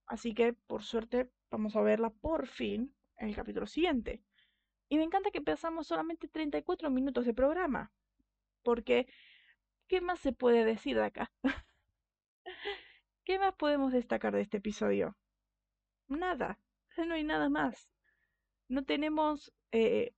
Así 0.07 0.34
que, 0.34 0.52
por 0.52 0.82
suerte, 0.82 1.30
vamos 1.50 1.76
a 1.76 1.82
verla 1.82 2.11
por 2.11 2.46
fin 2.46 2.94
en 3.16 3.28
el 3.28 3.34
capítulo 3.34 3.66
siguiente. 3.66 4.22
Y 4.91 4.99
me 4.99 5.05
encanta 5.05 5.30
que 5.30 5.41
pasamos 5.41 5.86
solamente 5.86 6.28
34 6.28 6.91
minutos 6.91 7.24
de 7.24 7.32
programa. 7.32 7.91
Porque, 8.62 9.07
¿qué 9.88 10.01
más 10.01 10.20
se 10.20 10.32
puede 10.32 10.64
decir 10.64 10.97
de 10.97 11.05
acá? 11.05 11.32
¿Qué 13.24 13.38
más 13.38 13.55
podemos 13.55 13.93
destacar 13.93 14.34
de 14.34 14.43
este 14.43 14.59
episodio? 14.59 15.16
Nada. 16.09 16.59
No 17.09 17.14
hay 17.14 17.24
nada 17.24 17.49
más. 17.49 17.88
No 18.68 18.84
tenemos 18.84 19.53
eh, 19.72 20.12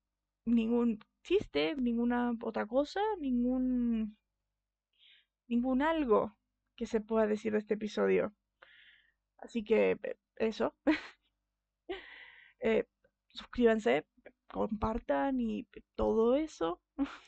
ningún 0.47 0.99
chiste, 1.23 1.77
ninguna 1.77 2.33
otra 2.43 2.66
cosa, 2.66 3.01
ningún 3.20 4.16
ningún 5.49 5.83
algo 5.83 6.37
que 6.77 6.87
se 6.87 7.01
pueda 7.01 7.27
decir 7.29 7.53
de 7.53 7.59
este 7.61 7.75
episodio. 7.75 8.35
Así 9.39 9.62
que 9.64 9.99
eh, 10.03 10.16
eso. 10.37 10.75
Eh, 12.61 12.85
suscríbanse, 13.35 14.07
compartan 14.53 15.40
y 15.40 15.66
todo 15.96 16.36
eso. 16.36 16.80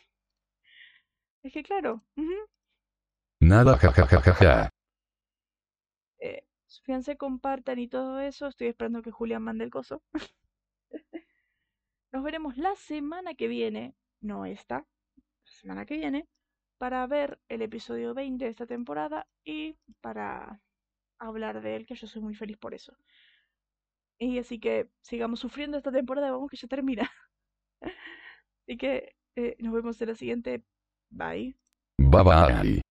es 1.42 1.52
que 1.52 1.62
claro. 1.62 2.04
Nada, 3.40 3.76
jajajaja. 3.76 4.70
Eh, 6.20 6.44
suscríbanse, 6.66 7.16
compartan 7.16 7.78
y 7.78 7.88
todo 7.88 8.20
eso. 8.20 8.46
Estoy 8.46 8.68
esperando 8.68 9.02
que 9.02 9.10
Julián 9.10 9.42
mande 9.42 9.64
el 9.64 9.70
coso. 9.70 10.02
Nos 12.12 12.22
veremos 12.22 12.56
la 12.56 12.76
semana 12.76 13.34
que 13.34 13.48
viene, 13.48 13.96
no 14.20 14.46
esta, 14.46 14.86
la 15.16 15.52
semana 15.52 15.84
que 15.84 15.96
viene, 15.96 16.28
para 16.78 17.04
ver 17.06 17.40
el 17.48 17.62
episodio 17.62 18.14
20 18.14 18.44
de 18.44 18.50
esta 18.50 18.66
temporada 18.66 19.26
y 19.44 19.76
para 20.00 20.60
hablar 21.18 21.60
de 21.60 21.76
él, 21.76 21.86
que 21.86 21.96
yo 21.96 22.06
soy 22.06 22.22
muy 22.22 22.34
feliz 22.34 22.56
por 22.56 22.74
eso. 22.74 22.96
Y 24.24 24.38
así 24.38 24.58
que 24.58 24.88
sigamos 25.02 25.40
sufriendo 25.40 25.76
esta 25.76 25.92
temporada, 25.92 26.30
vamos 26.30 26.50
que 26.50 26.56
ya 26.56 26.68
termina. 26.68 27.10
así 28.66 28.76
que 28.78 29.14
eh, 29.36 29.56
nos 29.58 29.72
vemos 29.74 30.00
en 30.00 30.08
la 30.08 30.14
siguiente. 30.14 30.62
Bye. 31.10 31.56
Bye 31.98 32.22
bye. 32.22 32.83